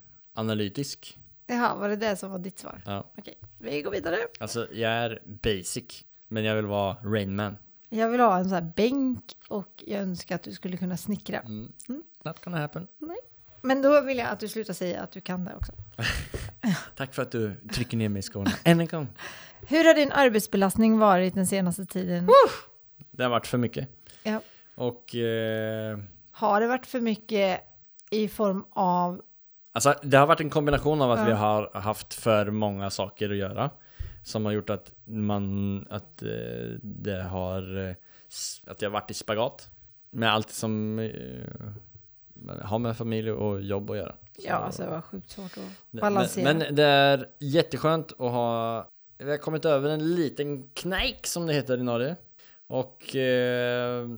[1.50, 2.82] Jaha, var det det som var ditt svar?
[2.86, 3.10] Ja.
[3.18, 4.16] Okej, vi går vidare.
[4.40, 7.56] Alltså jag är basic, men jag vill vara Rainman.
[7.88, 11.38] Jag vill ha en sån här bänk och jag önskar att du skulle kunna snickra.
[11.40, 11.72] Mm.
[11.88, 12.02] Mm.
[12.24, 12.88] Not gonna happen.
[13.62, 15.72] Men då vill jag att du slutar säga att du kan det också.
[16.96, 19.08] Tack för att du trycker ner mig i skorna än en gång.
[19.68, 22.28] Hur har din arbetsbelastning varit den senaste tiden?
[23.10, 23.88] Det har varit för mycket.
[24.22, 24.40] Ja.
[24.74, 25.98] Och eh,
[26.32, 27.60] Har det varit för mycket
[28.10, 29.22] i form av...
[29.72, 31.24] alltså, det har varit en kombination av att Ja.
[31.24, 33.70] vi har haft för många saker att göra.
[34.24, 36.28] Som har gjort att man, att eh,
[36.82, 37.94] det har, eh,
[38.66, 39.70] att jag har varit i spagat.
[40.10, 44.12] Med allt som eh, har med familj och jobb att göra.
[44.38, 46.54] Så- Ja, alltså det var sjukt svårt att Men- balansera.
[46.54, 51.52] Men det är jätteskönt att ha Vi har kommit över en liten knäck som det
[51.52, 52.16] heter i Norge
[52.66, 54.08] Och eh,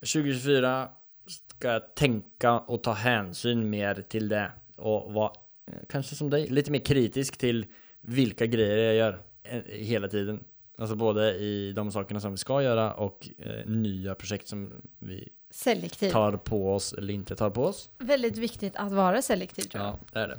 [0.00, 0.88] 2024
[1.26, 5.32] ska jag tänka och ta hänsyn mer till det Och vara,
[5.66, 7.66] eh, kanske som dig, lite mer kritisk till
[8.00, 10.44] vilka grejer jag gör eh, hela tiden
[10.80, 15.28] Alltså både i de sakerna som vi ska göra och eh, nya projekt som vi
[15.50, 16.10] Selektiv.
[16.10, 19.92] tar på oss eller inte tar på oss Väldigt viktigt att vara selektiv tror jag.
[19.92, 20.38] Ja, det är det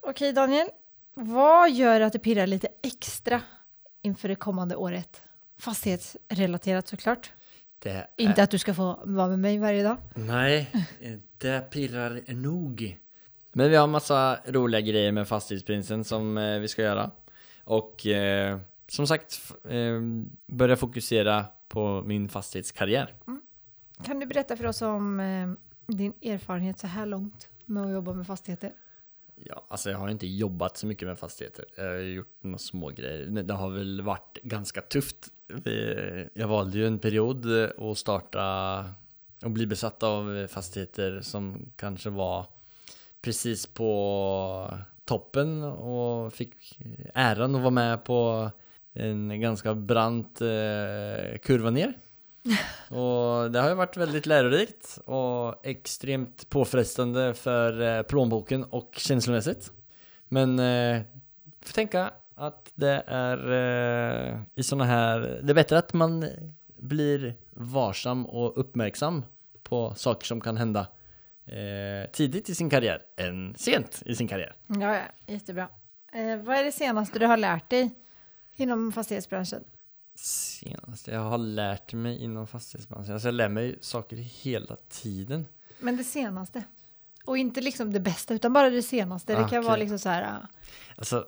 [0.00, 0.68] Okej Daniel,
[1.14, 3.42] vad gör att det pirrar lite extra
[4.02, 5.22] inför det kommande året?
[5.58, 7.32] Fastighetsrelaterat såklart.
[7.84, 9.96] är Inte att du ska få vara med mig varje dag.
[10.14, 10.70] Nej,
[11.38, 12.98] det pirrar nog.
[13.56, 17.10] Men vi har massa roliga grejer med Fastighetsprinsen som eh, vi ska göra.
[17.64, 20.00] Och eh, som sagt, eh,
[20.46, 23.14] börja fokusera på min fastighetskarriär.
[24.04, 25.48] Kan du berätta för oss om eh,
[25.96, 28.72] din erfarenhet så här långt med att jobba med fastigheter?
[29.34, 31.64] Ja, alltså jag har inte jobbat så mycket med fastigheter.
[31.76, 33.26] Jag har gjort några små grejer.
[33.30, 35.28] Men det har väl varit ganska tufft.
[36.32, 38.84] Jag valde ju en period eh, att starta
[39.42, 42.46] och bli besatt av fastigheter som kanske var
[43.26, 44.70] precis på
[45.04, 46.78] toppen och fick
[47.14, 48.50] äran att vara med på
[48.94, 51.92] en ganska brant eh, kurva ner.
[52.88, 59.72] Och det har ju varit väldigt lärorikt och extremt påfrestande för eh, plånboken och känslomässigt.
[60.28, 61.02] Men eh,
[61.62, 66.26] får tänka att det är eh, i sådana här, det är bättre att man
[66.76, 69.24] blir varsam och uppmärksam
[69.62, 70.86] på saker som kan hända
[71.46, 74.54] eh, tidigt i sin karriär än sent i sin karriär.
[74.66, 75.68] Ja, ja jättebra.
[76.12, 77.90] Eh, vad är det senaste du har lärt dig
[78.56, 79.64] inom fastighetsbranschen?
[80.14, 85.46] Senaste jag har lärt mig inom fastighetsbranschen, alltså jag lär mig saker hela tiden.
[85.78, 86.64] Men det senaste.
[87.24, 89.32] Och inte liksom det bästa, utan bara det senaste.
[89.32, 89.60] Det kan Okej.
[89.60, 90.22] vara liksom så här...
[90.22, 90.46] ah,
[90.96, 91.26] Alltså,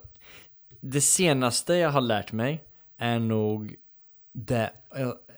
[0.80, 2.64] det senaste jag har lärt mig
[2.96, 3.74] är nog
[4.32, 4.72] det,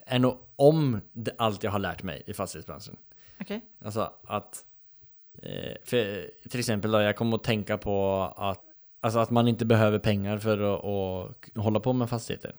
[0.07, 2.97] är nog om det, allt jag har lärt mig i fastighetsbranschen.
[3.41, 3.61] Okej.
[3.85, 4.70] Alltså att, eh,
[5.85, 8.61] för, till exempel då, jag kommer att tänka på att,
[9.01, 12.55] alltså att man inte behöver pengar för att, att hålla på med fastigheter.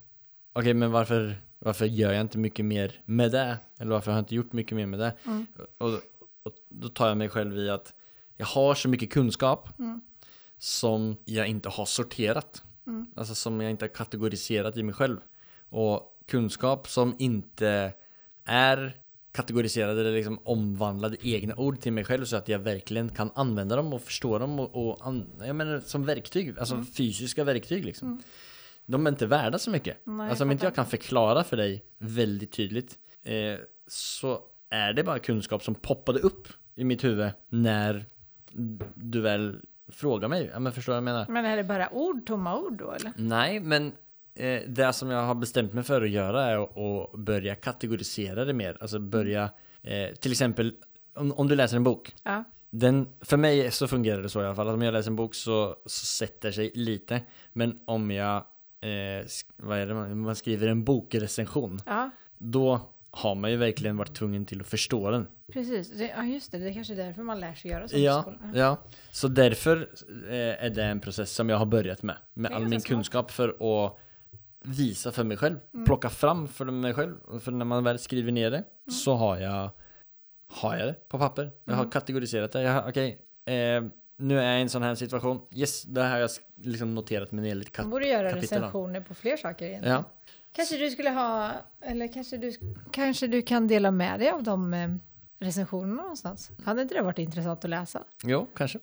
[0.53, 3.57] Okej, men varför, varför gör jag inte mycket mer med det?
[3.79, 5.13] Eller varför har jag inte gjort mycket mer med det?
[5.25, 5.47] Mm.
[5.77, 5.89] Och,
[6.43, 7.93] och då tar jag mig själv i att
[8.37, 10.01] jag har så mycket kunskap Mm.
[10.57, 12.63] som jag inte har sorterat.
[12.87, 13.05] Mm.
[13.15, 15.17] Alltså som jag inte har kategoriserat i mig själv.
[15.69, 17.93] Och kunskap som inte
[18.45, 18.95] är
[19.31, 23.75] kategoriserade eller liksom omvandlade egna ord till mig själv så att jag verkligen kan använda
[23.75, 26.85] dem och förstå dem och, och an, jag menar som verktyg, alltså Mm.
[26.85, 28.23] fysiska verktyg liksom.
[28.85, 29.97] De är inte värda så mycket.
[30.03, 35.03] Nej, alltså om inte jag kan förklara för dig väldigt tydligt eh, så är det
[35.03, 38.05] bara kunskap som poppade upp i mitt huvud när
[38.95, 39.59] du väl
[39.91, 40.49] frågar mig.
[40.53, 41.25] Ja, men förstår du vad jag menar?
[41.29, 43.11] Men är det bara ord, tomma ord då eller?
[43.17, 43.91] Nej, men
[44.67, 48.77] det som jag har bestämt mig för att göra är att, börja kategorisera det mer.
[48.81, 49.49] Alltså börja,
[49.83, 50.73] eh, till exempel
[51.15, 52.15] om, om du läser en bok.
[52.23, 52.43] Ja.
[52.69, 54.67] Den, för mig så fungerar det så i alla fall.
[54.67, 57.21] Att om jag läser en bok så, så sätter sig lite.
[57.53, 58.35] Men om jag,
[58.81, 59.25] eh,
[59.57, 61.79] vad är det man, man skriver en bokrecension.
[61.85, 65.27] Ja, Då har man ju verkligen varit tvungen till att förstå den.
[65.53, 65.91] precis.
[65.91, 66.57] Det, ja, just det.
[66.57, 68.51] Det är kanske är därför man lär sig göra sånt i Ja, skolan.
[68.55, 68.77] ja.
[69.11, 69.89] Så därför
[70.29, 72.15] eh, är det en process som jag har börjat med.
[72.33, 72.87] Med all min smart.
[72.87, 73.99] kunskap för att
[74.63, 75.59] visa för mig själv.
[75.73, 75.85] Mm.
[75.85, 77.15] Plocka fram för mig själv.
[77.39, 79.69] För när man väl skriver ner det så har jag,
[80.47, 81.51] har jag det på papper.
[81.65, 81.91] Jag har Mm.
[81.91, 82.61] kategoriserat det.
[82.61, 83.83] Jag Okej, eh,
[84.17, 85.41] nu är jag i en sån här situation.
[85.51, 86.29] Yes, det här har jag
[86.63, 88.61] liksom noterat med ner lite Man kap- borde göra kapitel av.
[88.63, 89.95] recensioner på fler saker egentligen.
[89.97, 90.03] Ja.
[90.51, 91.51] Kanske du skulle ha,
[91.81, 92.53] eller kanske du,
[92.91, 94.89] kanske du kan dela med dig av de eh,
[95.39, 96.51] recensionerna någonstans?
[96.65, 98.03] Hade inte det varit intressant att läsa?
[98.23, 98.79] Jo, kanske.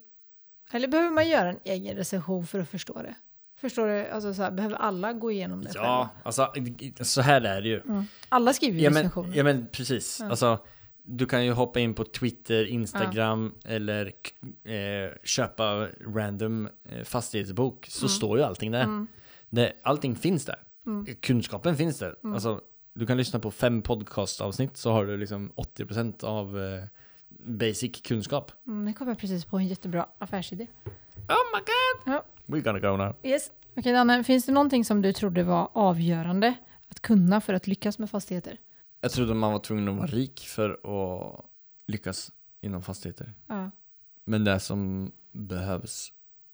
[0.72, 3.14] Eller behöver man göra en egen recension för att förstå det?
[3.60, 4.08] Förstår du?
[4.08, 6.52] Alltså så här, behöver alla gå igenom det Ja, alltså
[7.02, 7.80] så här är det ju.
[7.80, 7.92] själva?
[7.94, 8.04] Mm.
[8.28, 10.18] Alla skriver ju Ja men, ja men precis.
[10.20, 10.30] Ja.
[10.30, 10.58] Alltså,
[11.02, 17.86] du kan ju hoppa in på Twitter, Instagram eller k- eh, köpa random eh, fastighetsbok
[17.88, 18.08] så Mm.
[18.08, 18.82] står ju allting där.
[18.84, 19.06] Mm.
[19.50, 20.58] Det, allting finns där.
[20.86, 21.06] Mm.
[21.20, 22.14] Kunskapen finns där.
[22.24, 22.34] Mm.
[22.34, 22.60] Alltså,
[22.94, 26.82] du kan lyssna på fem podcastavsnitt så har du liksom 80% av eh,
[27.28, 28.52] basic kunskap.
[28.66, 30.66] Mm, nu kom jag precis på en jättebra affärsidé.
[31.16, 31.60] Oh my
[32.12, 32.20] god!
[32.48, 33.14] We're gonna go now.
[33.22, 33.50] Yes.
[33.76, 36.54] Okej Danne, finns det någonting som du trodde var avgörande
[36.88, 38.58] att kunna för att lyckas med fastigheter?
[39.00, 41.44] Jag trodde man var tvungen att vara rik för att
[41.86, 43.34] lyckas inom fastigheter.
[43.46, 43.70] Ja,
[44.24, 46.12] Men det som behövs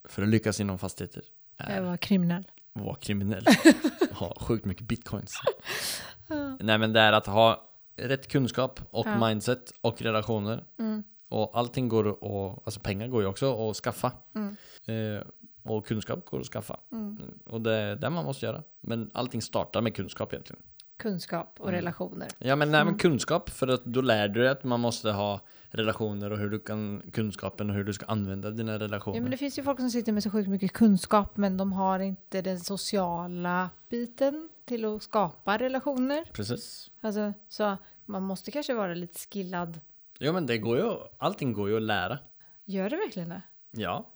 [0.09, 1.23] för att lyckas inom fastigheter
[1.57, 2.45] är var kriminell.
[2.75, 3.45] att vara kriminell.
[4.13, 5.35] ha sjukt mycket bitcoins.
[6.61, 9.29] Nej men det är att ha rätt kunskap och Ja.
[9.29, 10.65] mindset och relationer.
[10.79, 11.03] Mm.
[11.29, 12.23] Och allting går att,
[12.67, 14.13] alltså pengar går ju också att skaffa.
[14.35, 14.57] Mm.
[14.87, 15.23] Eh,
[15.65, 16.81] och kunskap går att skaffa.
[16.93, 17.19] Mm.
[17.47, 18.63] Och det är det man måste göra.
[18.81, 20.63] Men allting startar med kunskap egentligen.
[20.97, 21.75] Kunskap och Mm.
[21.81, 22.29] relationer.
[22.39, 22.99] Ja men, nej, men Mm.
[22.99, 25.41] kunskap, för att då lär du dig att man måste ha
[25.71, 29.17] relationer och hur du kan, kunskapen och hur du ska använda dina relationer.
[29.17, 31.73] Ja, men det finns ju folk som sitter med så sjukt mycket kunskap men de
[31.73, 36.25] har inte den sociala biten till att skapa relationer.
[36.33, 36.91] Precis.
[37.01, 39.81] Alltså, så man måste kanske vara lite skillad.
[40.19, 42.19] Ja men det går ju, allting går ju att lära.
[42.65, 43.43] Gör det verkligen det?
[43.71, 44.07] Ja,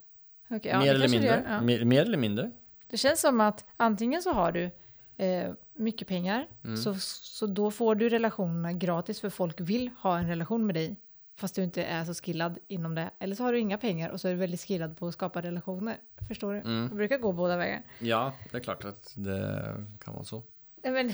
[0.51, 1.28] Okej, ja, mer eller mindre.
[1.28, 1.61] gör, ja.
[1.61, 2.51] mer, mer eller mindre.
[2.90, 4.70] Det känns som att antingen så har du
[5.16, 6.76] eh, mycket pengar, Mm.
[6.76, 10.96] så, så då får du relationerna gratis för folk vill ha en relation med dig.
[11.36, 13.11] Fast du inte är så skillad inom det.
[13.18, 15.42] Eller så har du inga pengar och så är du väldigt skillad på att skapa
[15.42, 15.96] relationer.
[16.28, 16.59] Förstår du?
[16.61, 16.88] Mm.
[16.88, 17.82] Det brukar gå båda vägar.
[18.01, 20.42] Ja, det är klart att det kan vara så.
[20.83, 21.12] Men,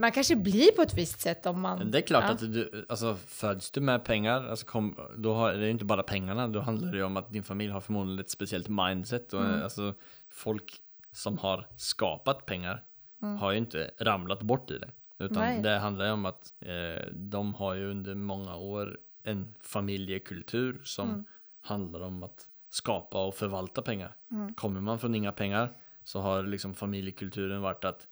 [0.00, 1.90] man kanske blir på ett visst sätt om man...
[1.90, 2.30] Det är klart Ja.
[2.30, 6.02] att du, alltså föds du med pengar, alltså kom, då har, det är inte bara
[6.02, 9.32] pengarna, då handlar det ju om att din familj har förmodligen ett speciellt mindset.
[9.32, 9.62] Och, Mm.
[9.62, 9.94] alltså,
[10.30, 10.72] folk
[11.12, 12.82] som har skapat pengar
[13.22, 13.36] Mm.
[13.36, 14.90] har ju inte ramlat bort i det.
[15.18, 15.62] Utan Nej.
[15.62, 21.08] det handlar ju om att eh, de har ju under många år en familjekultur som
[21.10, 21.24] Mm.
[21.60, 24.16] handlar om att skapa och förvalta pengar.
[24.30, 24.54] Mm.
[24.54, 25.72] Kommer man från inga pengar
[26.04, 28.06] så har liksom familjekulturen varit att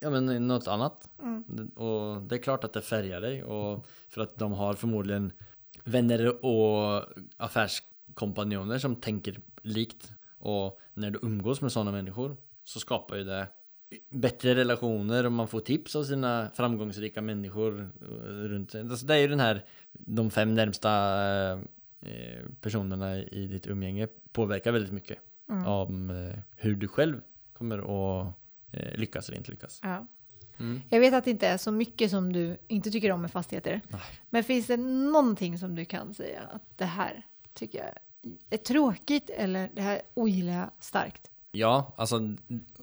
[0.00, 1.08] ja men något annat.
[1.22, 1.68] Mm.
[1.68, 5.32] Och det är klart att det färgar dig och för att de har förmodligen
[5.84, 7.04] vänner och
[7.36, 10.12] affärskompanjoner som tänker likt.
[10.38, 13.48] Och när du umgås med sådana människor så skapar ju det
[14.10, 18.80] bättre relationer och man får tips av sina framgångsrika människor eh, runt sig.
[18.80, 20.90] Alltså det är ju den här, de fem närmsta
[22.00, 25.18] eh, personerna i ditt umgänge påverkar väldigt mycket
[25.50, 25.66] Mm.
[25.66, 27.20] om eh, hur du själv
[27.52, 28.34] kommer att
[28.72, 29.80] lyckas eller inte lyckas.
[29.82, 30.06] Ja.
[30.58, 30.82] Mm.
[30.88, 33.80] Jag vet att det inte är så mycket som du inte tycker om med fastigheter.
[33.88, 34.00] Nej.
[34.30, 37.22] Men finns det någonting som du kan säga att det här
[37.54, 37.88] tycker jag
[38.50, 41.30] är tråkigt eller det här ogillar jag starkt?
[41.50, 42.16] Ja, alltså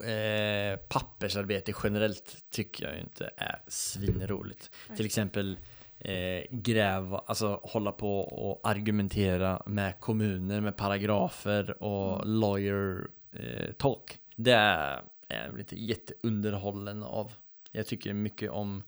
[0.04, 4.72] eh, pappersarbete generellt tycker jag inte är svinroligt.
[4.96, 5.60] Till exempel
[6.00, 14.20] eh, gräva, alltså hålla på och argumentera med kommuner med paragrafer och lawyer eh, talk.
[14.36, 17.34] Det är jag väl inte jätteunderhållen av.
[17.72, 18.84] Jag tycker mycket om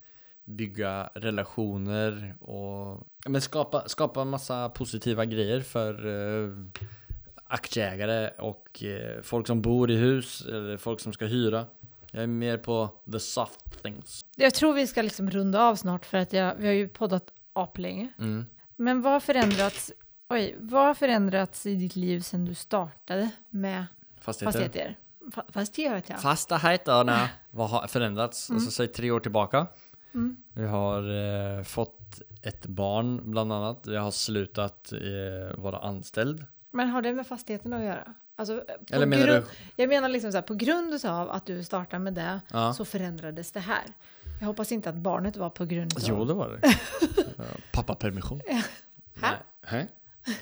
[0.48, 6.56] bygga relationer och men skapa, skapa massa positiva grejer för eh,
[7.44, 11.66] aktieägare och eh, folk som bor i hus eller folk som ska hyra.
[12.12, 14.26] Jag är mer på the soft things.
[14.36, 17.34] Jag tror vi ska liksom runda av snart för att jag, vi har ju poddat
[17.54, 18.14] aplänge.
[18.20, 18.46] Mm.
[18.76, 19.92] Men vad har förändrats,
[20.30, 23.86] oj, vad har förändrats i ditt liv sedan du startade med
[24.20, 24.60] Fastigheter.
[24.60, 24.98] fastigheter?
[25.32, 26.16] Fa- Fastigheter.
[26.16, 27.30] Fastigheterna.
[27.52, 28.52] Vad har förändrats?
[28.52, 29.68] Alltså säg tre år tillbaka.
[30.14, 30.38] Mm.
[30.54, 31.04] Vi har
[31.58, 33.88] eh, fått ett barn bland annat.
[33.88, 36.46] Vi har slutat eh, vara anställd.
[36.72, 38.14] Men har det med fastigheterna att göra?
[38.36, 39.44] Alltså, på Eller menar du?
[39.76, 42.74] Jag menar liksom så här, på grund av att du startade med det Ja.
[42.74, 43.84] så förändrades det här.
[44.40, 46.04] Jag hoppas inte att barnet var på grund av...
[46.06, 46.78] Jo, det var det.
[47.72, 48.42] Pappapermission.
[49.72, 49.88] Nej.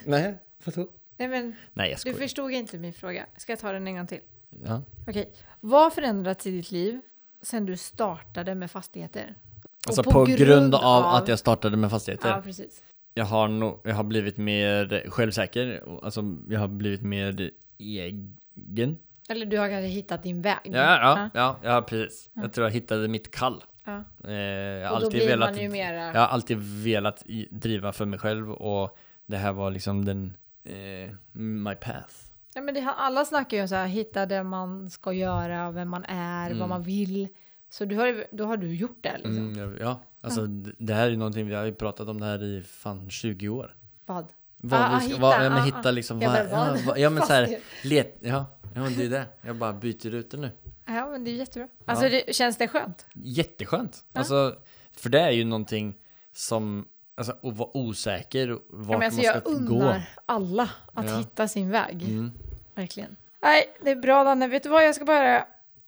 [0.05, 0.88] Nej, vadå?
[1.17, 2.17] Nej men, Nej, jag du skojar.
[2.17, 3.25] förstod inte min fråga.
[3.38, 4.19] Ska jag ta den en gång till?
[4.66, 4.82] Ja.
[5.08, 5.34] Okej.
[5.60, 7.01] Vad förändrats i ditt liv
[7.41, 9.36] sen du startade med fastigheter?
[9.64, 12.30] Och Alltså på, grund, av, att jag startade med fastigheter.
[12.30, 12.84] Ja, precis.
[13.14, 15.84] Jag har, nog, jag har blivit mer självsäker.
[16.03, 18.97] Alltså, jag har blivit mer egen.
[19.30, 20.58] Eller du har kanske hittat din väg.
[20.64, 22.30] Ja, ja, ja, ja precis.
[22.34, 23.64] Jag tror jag hittade mitt kall.
[23.86, 24.03] Ja.
[24.24, 25.95] Eh, jag har Och då alltid blir velat, man ju mera...
[26.14, 30.38] jag har alltid velat i- driva för mig själv och det här var liksom den,
[30.64, 32.14] eh, my path.
[32.58, 35.89] Ja, men det, alla snackar ju om så här, hitta det man ska göra, vem
[35.89, 36.60] man är, Mm.
[36.60, 37.28] vad man vill.
[37.70, 39.38] Så du har, då har du gjort det liksom.
[39.38, 42.26] Mm, jag- ja, alltså d- det här är någonting vi har ju pratat om det
[42.26, 43.76] här i fan 20 år.
[44.06, 44.26] Vad?
[44.58, 45.91] Vad Ah, vi ah, ska, hitta, vad, ja, men ah, hitta ah.
[45.91, 46.80] liksom, Ja, vad, vad?
[46.86, 48.45] ja, ja men så här, let, ja,
[48.76, 49.26] ja men det är det.
[49.41, 50.51] Jag bara byter ut det nu.
[50.86, 51.68] Ja, men det är jättebra.
[51.86, 53.06] Alltså, det, känns det skönt?
[53.14, 54.06] Jätteskönt.
[54.14, 54.20] Ja.
[54.20, 54.56] Alltså,
[54.91, 55.95] för det är ju någonting
[56.34, 56.86] som,
[57.18, 60.01] alltså att vara osäker Ja, vart men alltså, man jag ska unnar gå.
[60.26, 61.18] alla att Ja.
[61.18, 62.03] hitta sin väg.
[62.03, 62.32] Mm.
[62.76, 63.15] Verkligen.
[63.41, 64.47] Nej, det är bra Danne.
[64.47, 65.45] Vet du vad, jag ska bara...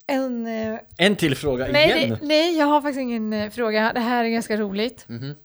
[0.10, 2.18] En, eh, En till fråga nej, igen.
[2.22, 3.92] det, nej, jag har faktiskt ingen eh, fråga.
[3.94, 5.06] Det här är ganska roligt.
[5.10, 5.36] Mhm.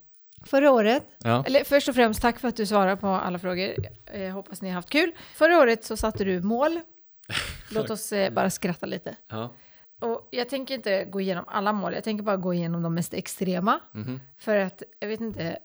[0.45, 1.43] Förra året, Ja.
[1.47, 3.73] eller först och främst tack för att du svarar på alla frågor.
[4.13, 5.11] Jag hoppas ni har haft kul.
[5.35, 6.79] Förra året så satte du mål.
[7.71, 9.15] Låt oss eh, bara skratta lite.
[9.29, 9.53] Ja.
[10.01, 13.13] Och jag tänker inte gå igenom alla mål, jag tänker bara gå igenom de mest
[13.13, 13.79] extrema.
[13.91, 14.19] Mhm.
[14.37, 15.57] För att, jag vet inte,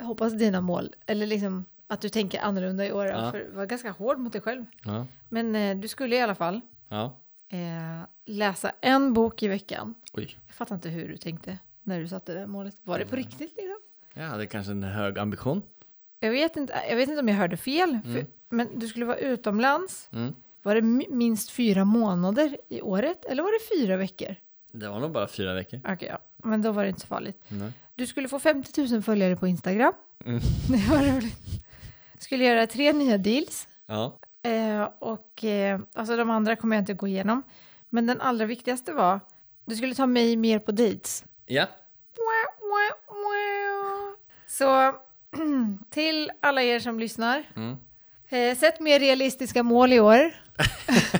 [0.00, 3.06] eh, hoppas dina mål, eller liksom att du tänker annorlunda i år.
[3.06, 3.30] Ja.
[3.32, 4.64] För var ganska hård mot dig själv.
[4.84, 5.06] Ja.
[5.28, 7.16] Men eh, du skulle i alla fall Ja.
[7.48, 9.94] eh, läsa en bok i veckan.
[10.12, 10.36] Oj.
[10.46, 12.76] Jag fattar inte hur du tänkte när du satte det målet.
[12.82, 13.80] Var det på riktigt liksom?
[14.14, 15.62] Jag hade kanske en hög ambition.
[16.20, 18.26] Jag vet inte, jag vet inte om jag hörde fel, för, Mm.
[18.48, 20.08] men du skulle vara utomlands.
[20.12, 20.34] Mm.
[20.62, 24.34] Var det mi- minst fyra månader i året eller var det fyra veckor?
[24.72, 25.80] Det var nog bara fyra veckor.
[25.88, 26.18] Okej, ja.
[26.36, 27.44] men då var det inte så farligt.
[27.48, 27.72] Nej.
[27.94, 29.92] Du skulle få 50 000 följare på Instagram.
[30.24, 30.40] Mm.
[30.68, 31.38] Det var roligt.
[32.18, 33.68] Skulle göra tre nya deals.
[33.86, 34.18] Ja.
[34.42, 37.42] Eh, och eh, alltså de andra kommer jag inte gå igenom.
[37.88, 39.20] Men den allra viktigaste var,
[39.64, 41.24] du skulle ta mig mer på dates.
[41.46, 41.66] Ja.
[44.48, 44.94] Så
[45.90, 47.76] till alla er som lyssnar, Mm.
[48.28, 50.34] eh, sätt mer realistiska mål i år.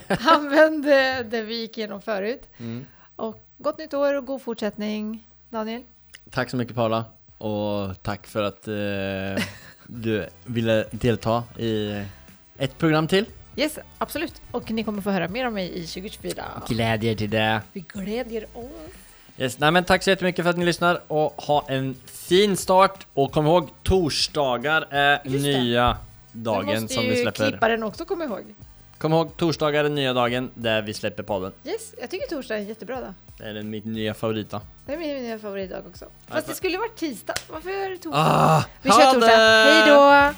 [0.28, 2.48] Använd eh, det vi gick igenom förut.
[2.58, 2.86] Mm.
[3.16, 5.82] Och gott nytt år och god fortsättning, Daniel.
[6.30, 7.04] Tack så mycket Paula.
[7.38, 9.44] Och tack för att eh,
[9.86, 12.02] du ville delta i
[12.58, 13.26] ett program till.
[13.56, 14.42] Yes, absolut.
[14.50, 16.44] Och ni kommer få höra mer om mig i 2024.
[16.68, 17.60] Glädjer till det.
[17.72, 18.66] Vi glädjer oss.
[19.38, 19.58] Yes.
[19.58, 23.06] Nej, men tack så jättemycket för att ni lyssnar och ha en fin start.
[23.14, 25.96] Och kom ihåg, torsdagar är nya
[26.32, 27.50] Du dagen måste som ju vi släpper.
[27.50, 28.42] klipparen också komma ihåg.
[28.98, 31.52] Kom ihåg, torsdagar är nya dagen där vi släpper podden.
[31.64, 33.14] Yes, jag tycker torsdag är en jättebra dag.
[33.38, 34.60] Det är min nya favoritdag.
[34.86, 36.04] Det är min nya favoritdag också.
[36.28, 37.34] Fast det skulle varit tisdag.
[37.50, 38.18] Varför torsdag?
[38.20, 39.26] Ah, Vi kör torsdag.
[39.26, 39.36] det!
[39.36, 40.34] Hej då!